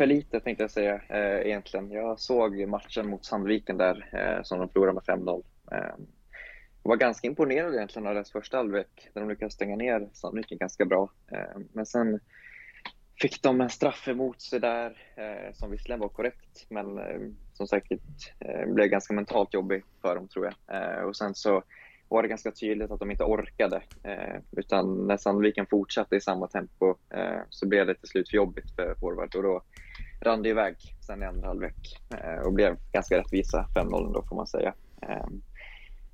För 0.02 0.06
lite 0.06 0.40
tänkte 0.40 0.64
jag 0.64 0.72
säga 0.72 1.02
eh, 1.10 1.48
egentligen. 1.48 1.92
Jag 1.92 2.20
såg 2.20 2.68
matchen 2.68 3.10
mot 3.10 3.26
Sandviken 3.26 3.78
där 3.78 4.10
eh, 4.14 4.44
som 4.44 4.60
de 4.60 4.70
förlorade 4.70 4.94
med 4.94 5.04
5-0. 5.04 5.44
Eh, 5.72 5.96
var 6.84 6.96
ganska 6.96 7.28
imponerad 7.28 7.74
egentligen 7.74 8.08
av 8.08 8.14
deras 8.14 8.32
första 8.32 8.58
halvlek 8.58 9.10
där 9.14 9.22
de 9.22 9.30
lyckades 9.30 9.54
stänga 9.54 9.76
ner 9.76 10.10
Sandviken 10.14 10.58
ganska 10.58 10.86
bra. 10.86 11.12
Eh, 11.32 11.62
men 11.74 11.86
sen 11.86 12.20
fick 13.22 13.44
de 13.44 13.62
en 13.62 13.70
straff 13.70 14.08
emot 14.08 14.42
sig 14.42 14.60
där 14.60 14.98
eh, 15.16 15.54
som 15.54 15.72
visserligen 15.72 16.00
var 16.00 16.10
korrekt 16.10 16.66
men 16.70 16.98
eh, 16.98 17.22
som 17.54 17.68
säkert 17.68 18.34
eh, 18.40 18.74
blev 18.74 18.88
ganska 18.88 19.14
mentalt 19.14 19.54
jobbig 19.54 19.84
för 20.02 20.16
dem 20.16 20.28
tror 20.28 20.46
jag. 20.46 20.82
Eh, 20.82 21.04
och 21.04 21.16
sen 21.16 21.36
så 21.36 21.64
var 22.10 22.22
det 22.22 22.30
ganska 22.30 22.52
tydligt 22.52 22.92
att 22.92 23.00
de 23.00 23.12
inte 23.12 23.24
orkade. 23.24 23.82
Eh, 24.04 24.42
utan 24.52 25.08
när 25.08 25.18
Sandviken 25.18 25.66
fortsatte 25.70 26.16
i 26.16 26.22
samma 26.22 26.48
tempo 26.48 26.96
eh, 27.14 27.42
så 27.50 27.68
blev 27.68 27.88
det 27.88 27.96
till 27.96 28.08
slut 28.08 28.30
för 28.30 28.36
jobbigt 28.36 28.76
för 28.76 28.96
forward 29.00 29.36
och 29.36 29.44
då 29.44 29.64
rann 30.22 30.42
det 30.42 30.50
iväg 30.50 30.76
sen 31.00 31.24
i 31.24 31.26
andra 31.26 31.48
halvlek 31.48 32.00
eh, 32.18 32.46
och 32.46 32.54
blev 32.54 32.78
ganska 32.92 33.18
rättvisa 33.18 33.68
5-0 33.76 34.14
då 34.14 34.24
får 34.30 34.36
man 34.36 34.48
säga. 34.48 34.74
Eh, 35.02 35.28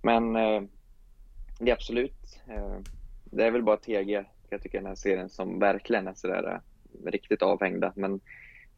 men 0.01 0.35
eh, 0.35 0.61
det 1.59 1.71
är 1.71 1.73
absolut, 1.73 2.39
eh, 2.47 2.77
det 3.25 3.45
är 3.45 3.51
väl 3.51 3.63
bara 3.63 3.77
TG 3.77 4.25
jag 4.49 4.61
tycker 4.61 4.77
den 4.77 4.87
här 4.87 4.95
serien 4.95 5.29
som 5.29 5.59
verkligen 5.59 6.07
är 6.07 6.13
sådär 6.13 6.53
eh, 6.53 7.11
riktigt 7.11 7.41
avhängda. 7.41 7.93
Men 7.95 8.19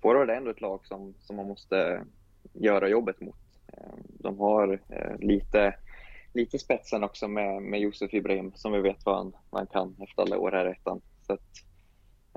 forward 0.02 0.30
är 0.30 0.36
ändå 0.36 0.52
ett 0.52 0.62
lag 0.62 0.86
som, 0.86 1.14
som 1.20 1.36
man 1.36 1.48
måste 1.48 2.04
göra 2.54 2.90
jobbet 2.90 3.22
mot. 3.22 3.36
Eh, 3.74 3.94
de 4.08 4.40
har 4.40 4.80
eh, 4.90 5.18
lite 5.20 5.76
lite 6.34 6.60
spetsen 6.60 7.04
också 7.04 7.28
med, 7.28 7.62
med 7.62 7.80
Josef 7.80 8.14
Ibrahim 8.14 8.52
som 8.56 8.72
vi 8.72 8.82
vet 8.82 9.06
vad 9.06 9.18
han, 9.18 9.36
vad 9.50 9.60
han 9.60 9.68
kan 9.68 10.04
efter 10.04 10.22
alla 10.22 10.38
år 10.38 10.52
här 10.52 10.68
i 10.68 10.72
ettan. 10.72 11.02
Så 11.22 11.34
att, 11.34 11.64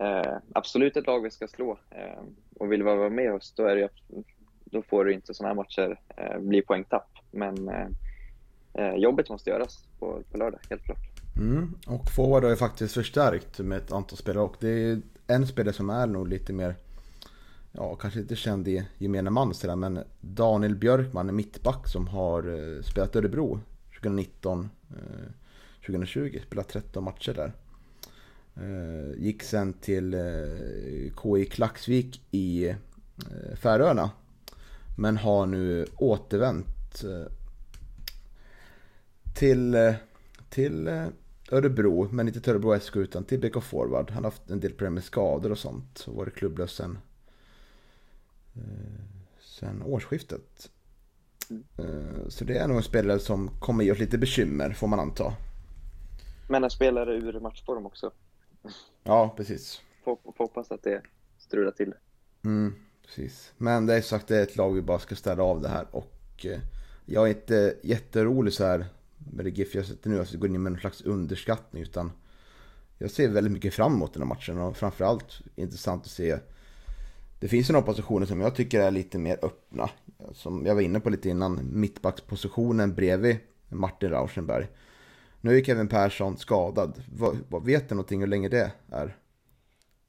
eh, 0.02 0.36
absolut 0.52 0.96
ett 0.96 1.06
lag 1.06 1.22
vi 1.22 1.30
ska 1.30 1.48
slå. 1.48 1.78
Eh, 1.90 2.22
och 2.58 2.72
vill 2.72 2.82
vi 2.82 2.96
vara 2.96 3.10
med 3.10 3.34
oss, 3.34 3.52
då, 3.56 3.66
är 3.66 3.76
det, 3.76 3.88
då 4.64 4.82
får 4.82 5.04
det 5.04 5.12
inte 5.12 5.34
sådana 5.34 5.48
här 5.48 5.56
matcher 5.56 6.00
eh, 6.16 6.38
bli 6.40 6.62
poängtapp. 6.62 7.08
Men 7.30 7.68
eh, 7.68 7.86
eh, 8.74 8.94
jobbet 8.94 9.28
måste 9.28 9.50
göras 9.50 9.84
på, 9.98 10.22
på 10.30 10.38
lördag, 10.38 10.60
helt 10.70 10.84
klart. 10.84 10.98
Mm. 11.36 11.74
Och 11.86 12.10
forward 12.10 12.42
har 12.42 12.50
ju 12.50 12.56
faktiskt 12.56 12.94
förstärkt 12.94 13.58
med 13.58 13.78
ett 13.78 13.92
antal 13.92 14.18
spelare 14.18 14.44
och 14.44 14.56
det 14.60 14.68
är 14.68 15.00
en 15.26 15.46
spelare 15.46 15.72
som 15.72 15.90
är 15.90 16.06
nog 16.06 16.28
lite 16.28 16.52
mer 16.52 16.74
ja, 17.72 17.94
kanske 17.94 18.20
inte 18.20 18.36
känd 18.36 18.68
i 18.68 18.84
gemene 18.98 19.30
man 19.30 19.54
sådär, 19.54 19.76
men 19.76 20.04
Daniel 20.20 20.76
Björkman, 20.76 21.28
en 21.28 21.36
mittback 21.36 21.88
som 21.88 22.08
har 22.08 22.48
eh, 22.48 22.82
spelat 22.82 23.16
Örebro 23.16 23.60
2019 24.00 24.70
2020, 25.86 26.30
eh, 26.34 26.42
spelat 26.42 26.68
13 26.68 27.04
matcher 27.04 27.34
där. 27.34 27.52
Eh, 28.56 29.22
gick 29.22 29.42
sen 29.42 29.72
till 29.72 30.14
eh, 30.14 30.20
KI 31.22 31.46
Klaxvik 31.50 32.22
i 32.30 32.68
eh, 32.68 33.56
Färöarna. 33.56 34.10
Men 34.98 35.16
har 35.16 35.46
nu 35.46 35.86
återvänt 35.96 37.04
eh, 37.04 37.32
till, 39.34 39.74
eh, 39.74 39.94
till 40.48 40.88
Örebro, 41.50 42.08
men 42.12 42.28
inte 42.28 42.40
till 42.40 42.52
Örebro 42.52 42.80
SK 42.80 42.96
utan 42.96 43.24
till 43.24 43.40
BK 43.40 43.62
Forward. 43.62 44.10
Han 44.10 44.24
har 44.24 44.30
haft 44.30 44.50
en 44.50 44.60
del 44.60 44.72
problem 44.72 44.94
med 44.94 45.04
skador 45.04 45.50
och 45.50 45.58
sånt 45.58 46.04
och 46.06 46.14
varit 46.14 46.34
klubblös 46.34 46.72
sen 46.72 46.98
Eh, 48.54 49.00
sen 49.40 49.82
årsskiftet. 49.82 50.70
Så 52.28 52.44
det 52.44 52.58
är 52.58 52.68
nog 52.68 52.76
en 52.76 52.82
spelare 52.82 53.18
som 53.18 53.50
kommer 53.60 53.84
ge 53.84 53.92
oss 53.92 53.98
lite 53.98 54.18
bekymmer 54.18 54.72
får 54.72 54.86
man 54.86 55.00
anta. 55.00 55.34
Men 56.48 56.64
en 56.64 56.70
spelare 56.70 57.14
ur 57.14 57.40
matchform 57.40 57.86
också. 57.86 58.10
Ja, 59.02 59.34
precis. 59.36 59.80
Får 60.04 60.18
hoppas 60.36 60.70
att 60.70 60.82
det 60.82 61.02
strular 61.38 61.70
till 61.70 61.94
mm, 62.44 62.74
precis. 63.06 63.52
Men 63.56 63.86
det 63.86 63.94
är 63.94 64.00
sagt, 64.00 64.28
det 64.28 64.36
är 64.36 64.42
ett 64.42 64.56
lag 64.56 64.72
vi 64.72 64.82
bara 64.82 64.98
ska 64.98 65.14
ställa 65.14 65.42
av 65.42 65.60
det 65.60 65.68
här 65.68 65.86
och 65.90 66.46
eh, 66.46 66.60
jag 67.06 67.26
är 67.26 67.30
inte 67.30 67.76
jätterolig 67.82 68.52
så 68.52 68.64
här 68.64 68.86
med 69.32 69.44
det 69.44 69.50
GIF 69.50 69.74
jag 69.74 69.86
sätter 69.86 70.10
nu, 70.10 70.18
alltså 70.18 70.38
går 70.38 70.48
in 70.48 70.62
med 70.62 70.72
någon 70.72 70.80
slags 70.80 71.02
underskattning 71.02 71.82
utan 71.82 72.12
jag 72.98 73.10
ser 73.10 73.28
väldigt 73.28 73.52
mycket 73.52 73.74
fram 73.74 73.94
emot 73.94 74.12
den 74.12 74.22
här 74.22 74.28
matchen 74.28 74.58
och 74.58 74.76
framförallt 74.76 75.40
intressant 75.56 76.02
att 76.04 76.10
se 76.10 76.38
det 77.42 77.48
finns 77.48 77.70
några 77.70 77.86
positioner 77.86 78.26
som 78.26 78.40
jag 78.40 78.54
tycker 78.54 78.80
är 78.80 78.90
lite 78.90 79.18
mer 79.18 79.38
öppna. 79.42 79.90
Som 80.32 80.66
jag 80.66 80.74
var 80.74 80.82
inne 80.82 81.00
på 81.00 81.10
lite 81.10 81.28
innan, 81.28 81.60
mittbackspositionen 81.72 82.94
bredvid 82.94 83.36
Martin 83.68 84.10
Rauschenberg. 84.10 84.68
Nu 85.44 85.56
är 85.58 85.62
Kevin 85.62 85.88
Persson 85.88 86.36
skadad. 86.36 87.02
Vad, 87.18 87.36
vad 87.50 87.66
vet 87.66 87.88
du 87.88 87.94
någonting 87.94 88.20
hur 88.20 88.26
länge 88.26 88.48
det 88.48 88.72
är? 88.92 89.16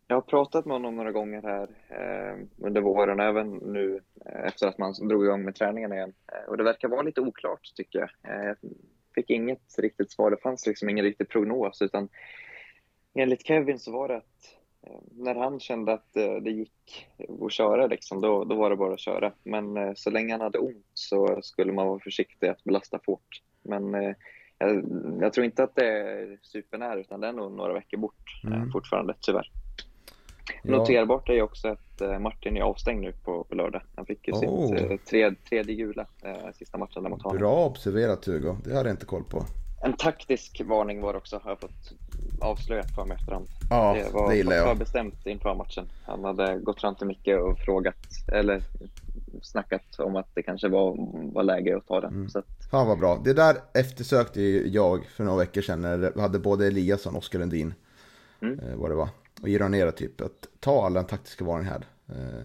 Jag 0.08 0.16
har 0.16 0.22
pratat 0.22 0.66
med 0.66 0.76
honom 0.76 0.96
några 0.96 1.12
gånger 1.12 1.42
här 1.42 1.68
eh, 1.90 2.46
under 2.58 2.82
våren, 2.82 3.20
även 3.20 3.52
nu 3.52 4.00
eh, 4.26 4.48
efter 4.48 4.68
att 4.68 4.78
man 4.78 4.94
drog 4.94 5.26
igång 5.26 5.44
med 5.44 5.56
träningen 5.56 5.94
igen. 5.94 6.14
Eh, 6.32 6.50
och 6.50 6.58
det 6.58 6.64
verkar 6.64 6.88
vara 6.88 7.02
lite 7.02 7.22
oklart 7.22 7.72
tycker 7.76 8.00
jag. 8.00 8.10
Eh, 8.34 8.46
jag 8.46 8.58
fick 9.16 9.30
inget 9.30 9.80
riktigt 9.80 10.12
svar, 10.12 10.32
det 10.32 10.38
fanns 10.38 10.68
liksom 10.68 10.90
ingen 10.90 11.06
riktig 11.06 11.30
prognos 11.30 11.82
utan 11.82 12.10
enligt 13.14 13.46
Kevin 13.48 13.80
så 13.80 13.92
var 13.92 14.08
det 14.08 14.18
att 14.18 14.58
Eh, 14.88 15.00
när 15.12 15.36
han 15.36 15.60
kände 15.60 15.94
att 15.94 16.16
eh, 16.16 16.36
det 16.36 16.52
gick 16.52 17.08
att 17.42 17.52
köra, 17.52 17.88
liksom, 17.88 18.22
då, 18.22 18.44
då 18.44 18.56
var 18.56 18.70
det 18.70 18.76
bara 18.76 18.94
att 18.94 19.00
köra. 19.00 19.34
Men 19.44 19.78
eh, 19.78 19.94
så 19.96 20.10
länge 20.10 20.34
han 20.34 20.42
hade 20.42 20.60
ont 20.60 20.86
så 20.94 21.40
skulle 21.42 21.74
man 21.74 21.88
vara 21.88 22.00
försiktig 22.00 22.48
att 22.48 22.64
belasta 22.64 23.00
fort. 23.06 23.42
Men 23.62 23.96
eh, 23.96 24.16
jag, 24.68 24.84
jag 25.22 25.34
tror 25.34 25.46
inte 25.46 25.64
att 25.64 25.76
det 25.76 25.88
är 25.88 26.38
supernära, 26.42 27.00
utan 27.00 27.22
det 27.22 27.28
är 27.28 27.34
nog 27.34 27.52
några 27.52 27.74
veckor 27.74 27.98
bort 27.98 28.42
mm. 28.44 28.72
fortfarande, 28.72 29.14
tyvärr. 29.22 29.52
Ja. 30.64 30.78
Noterbart 30.78 31.30
är 31.30 31.34
ju 31.34 31.42
också 31.42 31.68
att 31.68 32.22
Martin 32.22 32.58
är 32.58 32.62
avstängd 32.62 33.02
nu 33.02 33.12
på, 33.12 33.44
på 33.44 33.56
lördag. 33.56 33.82
Han 33.96 34.06
fick 34.06 34.28
ju 34.28 34.34
oh. 34.34 34.78
sitt 34.78 35.06
tredje, 35.06 35.36
tredje 35.50 35.76
gula 35.76 36.06
eh, 36.24 36.52
sista 36.54 36.78
matchen 36.78 37.04
där 37.04 37.10
mot 37.10 37.22
honom. 37.22 37.38
Bra 37.38 37.66
observerat 37.66 38.26
Hugo, 38.26 38.58
det 38.64 38.76
hade 38.76 38.90
jag 38.90 38.94
inte 38.94 39.06
koll 39.06 39.24
på. 39.24 39.46
En 39.84 39.94
taktisk 39.94 40.62
varning 40.66 41.02
var 41.02 41.14
också, 41.14 41.40
har 41.44 41.52
jag 41.52 41.60
fått 41.60 41.94
avslöjat 42.42 42.96
för 42.96 43.06
mig 43.06 43.18
efterhand. 43.20 43.48
Ja, 43.70 43.94
det 43.94 44.14
var 44.14 44.30
det 44.30 44.36
gillar 44.36 44.56
jag. 44.56 44.78
bestämt 44.78 45.26
inför 45.26 45.56
matchen. 45.56 45.86
Han 46.06 46.24
hade 46.24 46.60
gått 46.60 46.82
fram 46.82 46.96
till 46.96 47.08
Micke 47.08 47.28
och 47.28 47.60
frågat, 47.60 47.96
eller 48.34 48.62
snackat 49.42 50.00
om 50.00 50.16
att 50.16 50.36
det 50.36 50.44
kanske 50.44 50.68
var, 50.68 50.96
var 51.34 51.44
läge 51.44 51.78
att 51.78 51.88
ta 51.88 52.02
den. 52.02 52.14
Mm. 52.14 52.30
Så 52.30 52.40
att... 52.40 52.46
Fan 52.72 52.88
vad 52.88 53.00
bra. 53.00 53.22
Det 53.24 53.34
där 53.34 53.58
eftersökte 53.74 54.42
jag 54.68 55.06
för 55.06 55.24
några 55.24 55.38
veckor 55.38 55.62
sedan 55.62 55.82
när 55.82 55.98
vi 55.98 56.22
hade 56.22 56.40
både 56.40 56.68
Eliasson 56.68 57.14
och 57.14 57.20
Oskar 57.20 57.40
Lundin. 57.40 57.74
Mm. 58.42 58.60
Eh, 58.60 58.76
vad 58.76 58.92
det 58.92 58.96
var. 58.96 59.10
Och 59.42 59.50
Ironera 59.50 59.92
typ. 59.92 60.22
Att 60.22 60.48
ta 60.60 60.86
alla 60.86 61.00
den 61.00 61.10
taktiska 61.10 61.46
varningen 61.46 61.74
här. 61.74 61.86
Eh, 62.08 62.44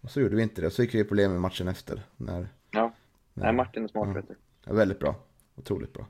och 0.00 0.10
så 0.10 0.20
gjorde 0.20 0.36
vi 0.36 0.42
inte 0.42 0.60
det. 0.60 0.70
Så 0.70 0.82
gick 0.82 0.94
vi 0.94 1.04
problem 1.04 1.32
med 1.32 1.40
matchen 1.40 1.68
efter. 1.68 2.02
När, 2.16 2.48
ja, 2.70 2.92
när, 3.34 3.44
Nej, 3.44 3.52
Martin 3.52 3.84
är 3.84 3.88
smart 3.88 4.08
ja. 4.08 4.14
vet 4.14 4.28
du. 4.28 4.34
Ja, 4.64 4.72
väldigt 4.72 4.98
bra. 4.98 5.14
Otroligt 5.56 5.92
bra. 5.92 6.06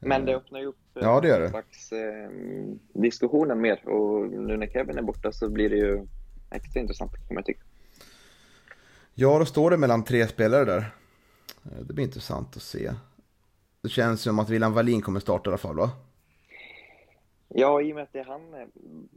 Men 0.00 0.24
det 0.24 0.36
öppnar 0.36 0.60
ju 0.60 0.66
upp 0.66 0.76
ja, 0.94 1.20
det 1.20 1.28
gör 1.28 1.40
det. 1.40 1.48
Slags, 1.48 1.92
eh, 1.92 2.30
diskussionen 2.92 3.60
mer 3.60 3.88
och 3.88 4.28
nu 4.28 4.56
när 4.56 4.66
Kevin 4.66 4.98
är 4.98 5.02
borta 5.02 5.32
så 5.32 5.48
blir 5.48 5.70
det 5.70 5.76
ju 5.76 6.06
extra 6.50 6.80
intressant 6.80 7.12
kan 7.26 7.34
man 7.34 7.44
tycka. 7.44 7.60
Ja, 9.20 9.38
då 9.38 9.44
står 9.44 9.70
det 9.70 9.76
mellan 9.76 10.04
tre 10.04 10.26
spelare 10.26 10.64
där. 10.64 10.78
Eh, 11.64 11.82
det 11.86 11.94
blir 11.94 12.04
intressant 12.04 12.56
att 12.56 12.62
se. 12.62 12.90
Det 13.82 13.88
känns 13.88 14.22
som 14.22 14.38
att 14.38 14.50
William 14.50 14.72
Wallin 14.72 15.02
kommer 15.02 15.20
starta 15.20 15.50
i 15.50 15.50
alla 15.50 15.58
fall 15.58 15.76
va? 15.76 15.90
Ja, 17.48 17.82
i 17.82 17.92
och 17.92 17.94
med 17.94 18.04
att 18.04 18.12
det 18.12 18.18
är 18.18 18.24
han, 18.24 18.54
eh, 18.54 18.66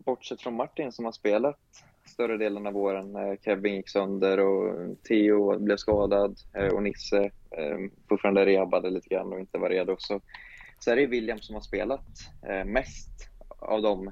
bortsett 0.05 0.41
från 0.41 0.55
Martin, 0.55 0.91
som 0.91 1.05
har 1.05 1.11
spelat 1.11 1.59
större 2.05 2.37
delen 2.37 2.67
av 2.67 2.73
våren. 2.73 3.15
Eh, 3.15 3.35
Kevin 3.45 3.75
gick 3.75 3.89
sönder 3.89 4.39
och 4.39 4.97
Theo 5.07 5.59
blev 5.59 5.77
skadad 5.77 6.37
och 6.73 6.83
Nisse 6.83 7.31
fortfarande 8.09 8.45
rehabade 8.45 8.89
lite 8.89 9.09
grann 9.09 9.33
och 9.33 9.39
inte 9.39 9.57
var 9.57 9.69
redo. 9.69 9.95
Så 9.99 10.21
så 10.79 10.91
är 10.91 10.95
det 10.95 11.05
William 11.05 11.39
som 11.39 11.55
har 11.55 11.61
spelat 11.61 12.07
mest 12.65 13.29
av 13.59 13.81
dem, 13.81 14.11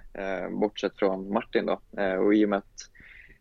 bortsett 0.51 0.97
från 0.97 1.33
Martin. 1.33 1.65
Då. 1.65 1.81
Och 2.25 2.33
i 2.33 2.45
och 2.45 2.49
med 2.49 2.57
att 2.57 2.89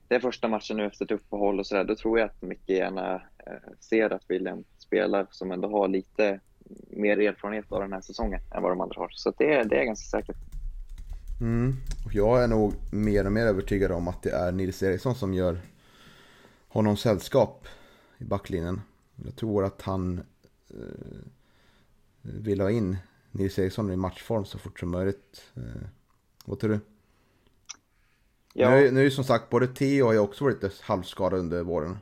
det 0.08 0.14
är 0.14 0.20
första 0.20 0.48
matchen 0.48 0.76
nu 0.76 0.86
efter 0.86 1.04
ett 1.04 1.10
uppehåll 1.10 1.58
och 1.58 1.66
sådär, 1.66 1.84
då 1.84 1.96
tror 1.96 2.18
jag 2.18 2.26
att 2.26 2.42
Micke 2.42 2.68
gärna 2.68 3.14
eh, 3.46 3.52
ser 3.80 4.12
att 4.12 4.22
William 4.28 4.64
spelar 4.78 5.26
som 5.30 5.52
ändå 5.52 5.70
har 5.70 5.88
lite 5.88 6.40
mer 6.90 7.18
erfarenhet 7.18 7.72
av 7.72 7.80
den 7.80 7.92
här 7.92 8.00
säsongen 8.00 8.40
än 8.54 8.62
vad 8.62 8.72
de 8.72 8.80
andra 8.80 9.00
har. 9.00 9.08
Så 9.10 9.32
det, 9.38 9.62
det 9.64 9.80
är 9.80 9.84
ganska 9.84 10.18
säkert. 10.18 10.36
Mm. 11.40 11.76
Och 12.06 12.14
jag 12.14 12.44
är 12.44 12.48
nog 12.48 12.74
mer 12.92 13.26
och 13.26 13.32
mer 13.32 13.46
övertygad 13.46 13.92
om 13.92 14.08
att 14.08 14.22
det 14.22 14.30
är 14.30 14.52
Nils 14.52 14.82
Eriksson 14.82 15.14
som 15.14 15.34
gör 15.34 15.58
honom 16.68 16.96
sällskap 16.96 17.68
i 18.18 18.24
backlinjen. 18.24 18.80
Jag 19.24 19.36
tror 19.36 19.64
att 19.64 19.82
han 19.82 20.20
eh, 20.70 21.18
vill 22.22 22.60
ha 22.60 22.70
in 22.70 22.96
Nils 23.30 23.58
Eriksson 23.58 23.92
i 23.92 23.96
matchform 23.96 24.44
så 24.44 24.58
fort 24.58 24.80
som 24.80 24.90
möjligt. 24.90 25.42
Eh, 25.56 25.88
vad 26.44 26.58
tror 26.58 26.70
du? 26.70 26.80
Ja. 28.60 28.70
Nu, 28.70 28.90
nu 28.90 29.06
är 29.06 29.10
som 29.10 29.24
sagt 29.24 29.50
både 29.50 29.66
Theo 29.66 30.06
och 30.06 30.14
jag 30.14 30.24
också 30.24 30.44
varit 30.44 30.62
lite 30.62 30.74
halvskadad 30.82 31.38
under 31.38 31.62
våren. 31.62 31.98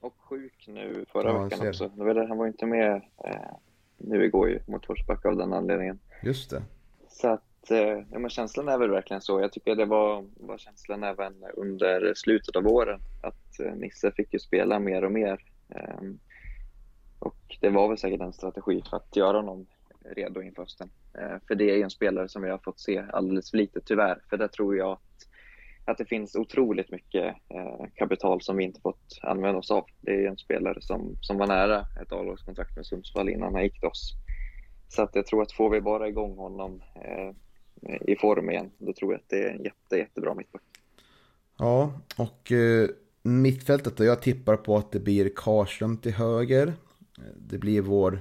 Och 0.00 0.14
sjuk 0.18 0.64
nu 0.68 1.04
förra 1.12 1.28
ja, 1.28 1.42
veckan 1.42 1.68
också. 1.68 1.90
Han 2.28 2.38
var 2.38 2.46
inte 2.46 2.66
med 2.66 3.02
eh, 3.24 3.56
nu 3.96 4.24
igår 4.24 4.48
ju 4.48 4.60
mot 4.66 4.86
Forsbacka 4.86 5.28
av 5.28 5.36
den 5.36 5.52
anledningen. 5.52 5.98
Just 6.22 6.50
det. 6.50 6.62
Så 7.08 7.28
att, 7.28 7.70
eh, 7.70 8.02
ja, 8.10 8.18
men 8.18 8.30
känslan 8.30 8.68
är 8.68 8.78
väl 8.78 8.90
verkligen 8.90 9.20
så. 9.20 9.40
Jag 9.40 9.52
tycker 9.52 9.74
det 9.74 9.84
var, 9.84 10.24
var 10.36 10.58
känslan 10.58 11.02
även 11.02 11.44
under 11.54 12.14
slutet 12.14 12.56
av 12.56 12.62
våren. 12.62 13.00
Att 13.22 13.60
eh, 13.60 13.74
Nisse 13.74 14.12
fick 14.12 14.32
ju 14.32 14.38
spela 14.38 14.78
mer 14.78 15.04
och 15.04 15.12
mer. 15.12 15.44
Eh, 15.68 16.00
och 17.18 17.56
det 17.60 17.70
var 17.70 17.88
väl 17.88 17.98
säkert 17.98 18.20
en 18.20 18.32
strategi 18.32 18.82
för 18.90 18.96
att 18.96 19.16
göra 19.16 19.36
honom 19.36 19.66
redo 20.16 20.42
inför 20.42 20.62
hösten. 20.62 20.90
Eh, 21.18 21.36
för 21.48 21.54
det 21.54 21.70
är 21.70 21.84
en 21.84 21.90
spelare 21.90 22.28
som 22.28 22.42
vi 22.42 22.50
har 22.50 22.58
fått 22.58 22.80
se 22.80 23.04
alldeles 23.12 23.50
för 23.50 23.58
lite 23.58 23.80
tyvärr. 23.80 24.22
För 24.30 24.36
där 24.36 24.48
tror 24.48 24.76
jag 24.76 24.92
att, 24.92 25.27
att 25.90 25.98
det 25.98 26.04
finns 26.04 26.34
otroligt 26.34 26.90
mycket 26.90 27.36
eh, 27.48 27.86
kapital 27.94 28.42
som 28.42 28.56
vi 28.56 28.64
inte 28.64 28.80
fått 28.80 29.18
använda 29.22 29.58
oss 29.58 29.70
av. 29.70 29.84
Det 30.00 30.24
är 30.24 30.28
en 30.28 30.36
spelare 30.36 30.80
som, 30.80 31.16
som 31.20 31.38
var 31.38 31.46
nära 31.46 31.86
ett 32.02 32.12
A-lagskontrakt 32.12 32.76
med 32.76 32.86
Sundsvall 32.86 33.28
innan 33.28 33.54
han 33.54 33.62
gick 33.62 33.80
till 33.80 33.88
oss. 33.88 34.12
Så 34.88 35.02
att 35.02 35.14
jag 35.14 35.26
tror 35.26 35.42
att 35.42 35.52
får 35.52 35.70
vi 35.70 35.80
bara 35.80 36.08
igång 36.08 36.36
honom 36.36 36.82
eh, 36.94 37.34
i 38.00 38.16
form 38.16 38.50
igen, 38.50 38.70
då 38.78 38.92
tror 38.92 39.12
jag 39.12 39.18
att 39.18 39.28
det 39.28 39.42
är 39.42 39.50
en 39.50 39.64
jätte, 39.64 39.96
jättebra 39.96 40.34
mittback. 40.34 40.62
Ja, 41.58 41.92
och 42.16 42.52
eh, 42.52 42.88
mittfältet 43.22 43.96
då, 43.96 44.04
jag 44.04 44.22
tippar 44.22 44.56
på 44.56 44.76
att 44.76 44.92
det 44.92 45.00
blir 45.00 45.30
Karlström 45.36 45.96
till 45.96 46.12
höger. 46.12 46.72
Det 47.36 47.58
blir 47.58 47.80
vår 47.80 48.20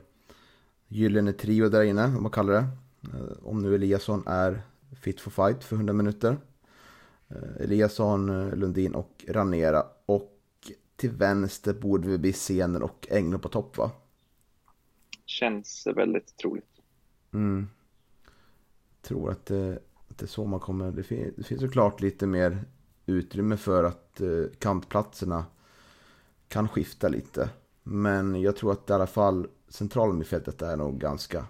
gyllene 0.88 1.34
trio 1.34 1.70
där 1.70 1.84
inne, 1.84 2.06
om 2.06 2.24
man 2.24 2.32
kallar 2.32 2.54
det. 2.54 2.68
Eh, 3.14 3.48
om 3.48 3.62
nu 3.62 3.76
Eliasson 3.76 4.24
är 4.28 4.62
fit 5.02 5.22
for 5.22 5.32
fight 5.32 5.64
för 5.64 5.76
100 5.76 5.94
minuter. 5.94 6.38
Eh, 7.30 7.64
Eliasson, 7.64 8.30
eh, 8.30 8.56
Lundin 8.56 8.96
och 8.96 9.26
Ranera. 9.28 9.86
Och 10.06 10.34
till 10.96 11.12
vänster 11.12 11.74
borde 11.74 12.08
vi 12.08 12.18
bli 12.18 12.34
Sener 12.34 12.84
och 12.84 13.08
Englund 13.10 13.44
på 13.44 13.50
topp 13.50 13.78
va? 13.78 13.92
Känns 15.26 15.88
väldigt 15.96 16.38
troligt. 16.38 16.82
Mm. 17.34 17.68
Tror 19.02 19.32
att 19.32 19.46
det, 19.46 19.80
inte 20.08 20.28
så 20.28 20.46
man 20.46 20.60
kommer... 20.60 20.92
Det, 20.92 21.04
fin, 21.04 21.34
det 21.38 21.44
finns 21.44 21.62
såklart 21.62 22.02
lite 22.02 22.28
mer 22.28 22.66
utrymme 23.06 23.58
för 23.58 23.84
att 23.84 24.22
eh, 24.22 24.44
kantplatserna 24.60 25.46
kan 26.48 26.68
skifta 26.68 27.08
lite. 27.08 27.50
Men 27.84 28.42
jag 28.42 28.56
tror 28.56 28.72
att 28.72 28.90
i 28.90 28.94
alla 28.94 29.08
fall 29.08 29.48
centrala 29.68 30.14
mittfältet 30.14 30.62
är 30.62 30.78
nog 30.78 31.00
ganska, 31.00 31.46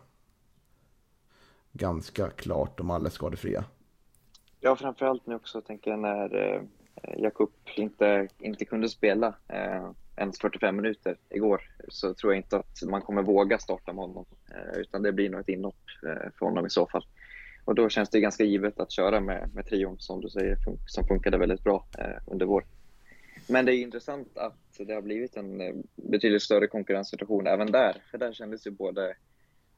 ganska 1.72 2.30
klart 2.30 2.80
om 2.80 2.92
alla 2.92 3.06
är 3.06 3.12
skadefria. 3.12 3.66
Ja, 4.60 4.76
framförallt 4.76 5.28
nu 5.28 5.36
också 5.36 5.62
tänker 5.62 5.92
jag 5.92 6.00
när 6.00 6.36
eh, 6.36 6.62
Jakob 7.18 7.52
inte, 7.76 8.28
inte 8.40 8.66
kunde 8.66 8.90
spela 8.90 9.36
eh, 9.48 9.92
ens 10.16 10.40
45 10.40 10.76
minuter 10.76 11.18
igår 11.30 11.62
så 11.88 12.14
tror 12.14 12.34
jag 12.34 12.40
inte 12.40 12.58
att 12.58 12.82
man 12.90 13.02
kommer 13.02 13.24
våga 13.24 13.58
starta 13.60 13.94
med 13.94 14.06
honom 14.06 14.26
eh, 14.52 14.80
utan 14.80 15.02
det 15.02 15.12
blir 15.12 15.30
nog 15.30 15.40
ett 15.40 15.50
inhopp 15.50 15.84
eh, 16.04 16.32
för 16.40 16.46
honom 16.46 16.66
i 16.66 16.70
så 16.70 16.88
fall. 16.88 17.06
Och 17.66 17.76
då 17.76 17.90
känns 17.90 18.10
det 18.10 18.20
ganska 18.20 18.44
givet 18.44 18.80
att 18.80 18.92
köra 18.92 19.20
med, 19.20 19.50
med 19.54 19.66
trion 19.66 20.00
som 20.00 20.22
du 20.22 20.30
säger 20.30 20.58
som 20.88 21.08
funkade 21.08 21.38
väldigt 21.38 21.64
bra 21.64 21.86
eh, 21.98 22.22
under 22.28 22.46
vår. 22.46 22.66
Men 23.50 23.66
det 23.66 23.76
är 23.76 23.82
intressant 23.82 24.38
att 24.38 24.78
det 24.78 24.94
har 24.94 25.02
blivit 25.02 25.38
en 25.38 25.62
eh, 25.62 25.76
betydligt 25.96 26.42
större 26.42 26.68
konkurrenssituation 26.68 27.48
även 27.48 27.72
där. 27.72 28.04
För 28.12 28.18
där 28.18 28.34
kändes 28.34 28.68
ju 28.68 28.72
både 28.72 29.16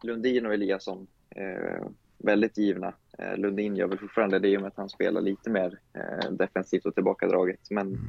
Lundin 0.03 0.45
och 0.45 0.53
Eliasson 0.53 1.07
eh, 1.35 1.87
väldigt 2.19 2.57
givna. 2.57 2.93
Eh, 3.17 3.37
Lundin 3.37 3.75
gör 3.75 3.87
väl 3.87 3.99
fortfarande 3.99 4.39
det 4.39 4.47
i 4.47 4.57
och 4.57 4.61
med 4.61 4.67
att 4.67 4.77
han 4.77 4.89
spelar 4.89 5.21
lite 5.21 5.49
mer 5.49 5.79
eh, 5.93 6.31
defensivt 6.31 6.85
och 6.85 6.95
tillbakadraget. 6.95 7.59
Men, 7.69 7.87
mm. 7.87 7.99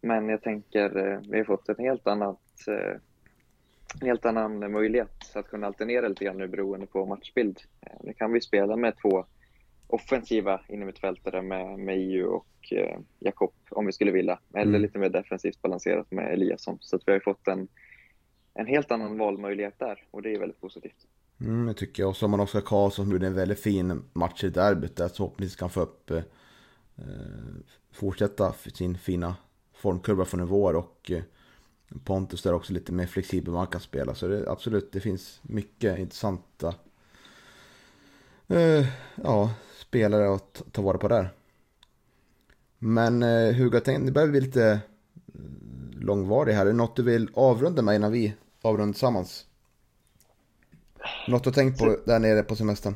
men 0.00 0.28
jag 0.28 0.42
tänker, 0.42 0.96
eh, 0.96 1.20
vi 1.28 1.38
har 1.38 1.44
fått 1.44 1.68
en 1.68 1.84
helt 1.84 2.06
annat 2.06 2.68
eh, 2.68 3.00
helt 4.00 4.24
annan 4.24 4.72
möjlighet 4.72 5.36
att 5.36 5.48
kunna 5.48 5.66
alternera 5.66 6.08
lite 6.08 6.24
grann 6.24 6.38
nu 6.38 6.48
beroende 6.48 6.86
på 6.86 7.06
matchbild. 7.06 7.60
Nu 8.00 8.12
kan 8.12 8.32
vi 8.32 8.40
spela 8.40 8.76
med 8.76 8.94
två 9.02 9.24
offensiva 9.86 10.60
innermittfältare 10.68 11.42
med, 11.42 11.78
med 11.78 11.96
EU 11.98 12.26
och 12.26 12.72
eh, 12.72 12.98
Jakob 13.18 13.52
om 13.70 13.86
vi 13.86 13.92
skulle 13.92 14.10
vilja. 14.10 14.38
Eller 14.54 14.66
mm. 14.66 14.82
lite 14.82 14.98
mer 14.98 15.08
defensivt 15.08 15.62
balanserat 15.62 16.10
med 16.10 16.32
Eliasson. 16.32 16.78
Så 16.80 16.96
att 16.96 17.02
vi 17.06 17.12
har 17.12 17.20
fått 17.20 17.48
en, 17.48 17.68
en 18.54 18.66
helt 18.66 18.90
annan 18.90 19.18
valmöjlighet 19.18 19.78
där 19.78 20.04
och 20.10 20.22
det 20.22 20.34
är 20.34 20.38
väldigt 20.38 20.60
positivt. 20.60 21.06
Mm, 21.42 21.66
det 21.66 21.74
tycker 21.74 22.02
jag. 22.02 22.10
Och 22.10 22.16
så 22.16 22.24
har 22.24 22.30
man 22.30 22.40
Oskar 22.40 22.60
Karlsson 22.60 23.04
som 23.04 23.12
gjorde 23.12 23.26
en 23.26 23.34
väldigt 23.34 23.60
fin 23.60 24.02
match 24.12 24.44
i 24.44 24.48
derbyt 24.48 24.96
där. 24.96 25.08
Så 25.08 25.14
förhoppningsvis 25.14 25.56
kan 25.56 25.70
få 25.70 25.80
upp 25.80 26.10
eh, 26.10 26.22
eh 26.96 27.04
fortsätta 27.92 28.54
sin 28.74 28.98
fina 28.98 29.34
formkurva 29.72 30.24
från 30.24 30.40
i 30.40 30.44
vår 30.44 30.74
och 30.74 31.10
eh, 31.10 31.22
Pontus 32.04 32.42
där 32.42 32.52
också 32.52 32.72
lite 32.72 32.92
mer 32.92 33.06
flexibel 33.06 33.54
man 33.54 33.66
kan 33.66 33.80
spela. 33.80 34.14
Så 34.14 34.28
det, 34.28 34.50
absolut, 34.50 34.92
det 34.92 35.00
finns 35.00 35.40
mycket 35.42 35.98
intressanta 35.98 36.74
eh, 38.48 38.86
ja, 39.14 39.50
spelare 39.80 40.34
att 40.34 40.62
ta 40.72 40.82
vara 40.82 40.98
på 40.98 41.08
där. 41.08 41.30
Men 42.78 43.22
eh, 43.22 43.54
Hugo, 43.54 43.76
jag 43.76 43.84
tänkte, 43.84 44.06
det 44.06 44.12
börjar 44.12 44.28
bli 44.28 44.40
lite 44.40 44.70
eh, 44.70 44.80
långvarig 46.00 46.54
här. 46.54 46.62
Är 46.62 46.66
det 46.66 46.72
något 46.72 46.96
du 46.96 47.02
vill 47.02 47.30
avrunda 47.34 47.82
med 47.82 47.94
innan 47.94 48.12
vi 48.12 48.34
avrundar 48.62 48.92
tillsammans? 48.92 49.46
Något 51.28 51.44
har 51.44 51.52
tänkt 51.52 51.78
på 51.78 51.96
där 52.06 52.18
nere 52.18 52.42
på 52.42 52.56
semestern? 52.56 52.94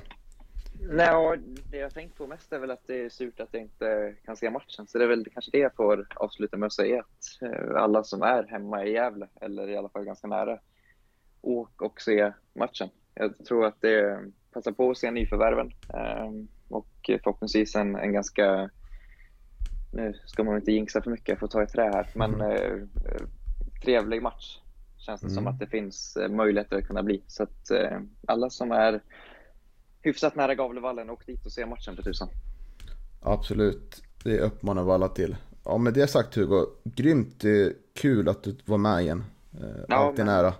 Nej, 0.91 1.39
det 1.71 1.77
jag 1.77 1.95
tänkt 1.95 2.19
på 2.19 2.27
mest 2.27 2.53
är 2.53 2.59
väl 2.59 2.71
att 2.71 2.87
det 2.87 3.05
är 3.05 3.09
surt 3.09 3.41
att 3.41 3.49
jag 3.53 3.63
inte 3.63 4.15
kan 4.25 4.37
se 4.37 4.51
matchen. 4.51 4.87
Så 4.87 4.99
det 4.99 5.05
är 5.05 5.09
väl 5.09 5.27
kanske 5.33 5.51
det 5.51 5.59
jag 5.59 5.75
får 5.75 6.07
avsluta 6.15 6.57
med 6.57 6.67
att 6.67 6.73
säga. 6.73 7.01
Att 7.01 7.43
eh, 7.43 7.83
alla 7.83 8.05
som 8.05 8.23
är 8.23 8.43
hemma 8.43 8.85
i 8.85 8.93
Gävle, 8.93 9.29
eller 9.41 9.69
i 9.69 9.77
alla 9.77 9.89
fall 9.89 10.05
ganska 10.05 10.27
nära, 10.27 10.59
åk 11.41 11.83
och 11.83 12.01
se 12.01 12.33
matchen. 12.55 12.89
Jag 13.15 13.47
tror 13.47 13.67
att 13.67 13.81
det 13.81 14.21
passar 14.53 14.73
på 14.73 14.91
att 14.91 14.99
se 14.99 15.11
nyförvärven 15.11 15.73
ehm, 15.95 16.49
och 16.69 16.89
förhoppningsvis 17.07 17.77
en, 17.77 17.97
en 17.97 18.13
ganska 18.13 18.71
nu 19.93 20.15
ska 20.27 20.45
man 20.45 20.57
inte 20.57 20.73
jinxa 20.73 21.03
för 21.03 21.11
mycket, 21.11 21.29
jag 21.29 21.39
får 21.39 21.49
ta 21.49 21.63
i 21.63 21.67
trä 21.67 21.91
här, 21.95 22.11
men 22.15 22.35
mm. 22.35 22.53
eh, 22.53 23.27
trevlig 23.85 24.23
match 24.23 24.59
känns 25.07 25.21
det 25.21 25.27
mm. 25.27 25.35
som 25.35 25.47
att 25.47 25.59
det 25.59 25.67
finns 25.67 26.17
eh, 26.17 26.29
möjligheter 26.29 26.79
att 26.79 26.87
kunna 26.87 27.03
bli. 27.03 27.23
Så 27.27 27.43
att 27.43 27.71
eh, 27.71 28.01
alla 28.27 28.51
som 28.51 28.73
är 28.73 29.03
hyfsat 30.03 30.37
nära 30.37 30.55
Gavlevallen, 30.55 31.11
åk 31.11 31.27
dit 31.27 31.47
och 31.47 31.53
se 31.53 31.67
matchen 31.67 31.97
för 31.97 32.03
tusan. 32.03 32.29
Absolut, 33.21 34.03
det 34.25 34.41
uppmanar 34.41 34.85
vi 34.85 34.91
alla 34.91 35.09
till. 35.09 35.37
Ja, 35.65 35.79
med 35.79 35.95
det 35.95 36.07
sagt 36.07 36.35
Hugo, 36.35 36.67
grymt 36.85 37.45
kul 37.95 38.29
att 38.29 38.43
du 38.43 38.57
var 38.65 38.79
med 38.79 39.03
igen. 39.03 39.25
Eh, 39.61 39.85
ja, 39.89 39.97
Alltid 39.97 40.27
nära. 40.27 40.55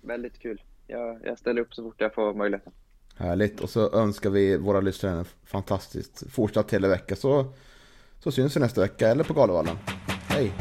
Väldigt 0.00 0.38
kul. 0.38 0.62
Jag, 0.86 1.20
jag 1.24 1.38
ställer 1.38 1.60
upp 1.60 1.74
så 1.74 1.82
fort 1.82 2.00
jag 2.00 2.14
får 2.14 2.34
möjligheten. 2.34 2.72
Härligt, 3.16 3.60
och 3.60 3.70
så 3.70 3.92
önskar 3.92 4.30
vi 4.30 4.56
våra 4.56 4.80
lyssnare 4.80 5.18
en 5.18 5.24
fantastiskt 5.44 6.30
fortsatt 6.30 6.72
hela 6.72 6.88
vecka 6.88 7.16
så, 7.16 7.46
så 8.18 8.32
syns 8.32 8.56
vi 8.56 8.60
nästa 8.60 8.80
vecka 8.80 9.08
eller 9.08 9.24
på 9.24 9.34
Galevallen. 9.34 9.76
Hej! 10.28 10.52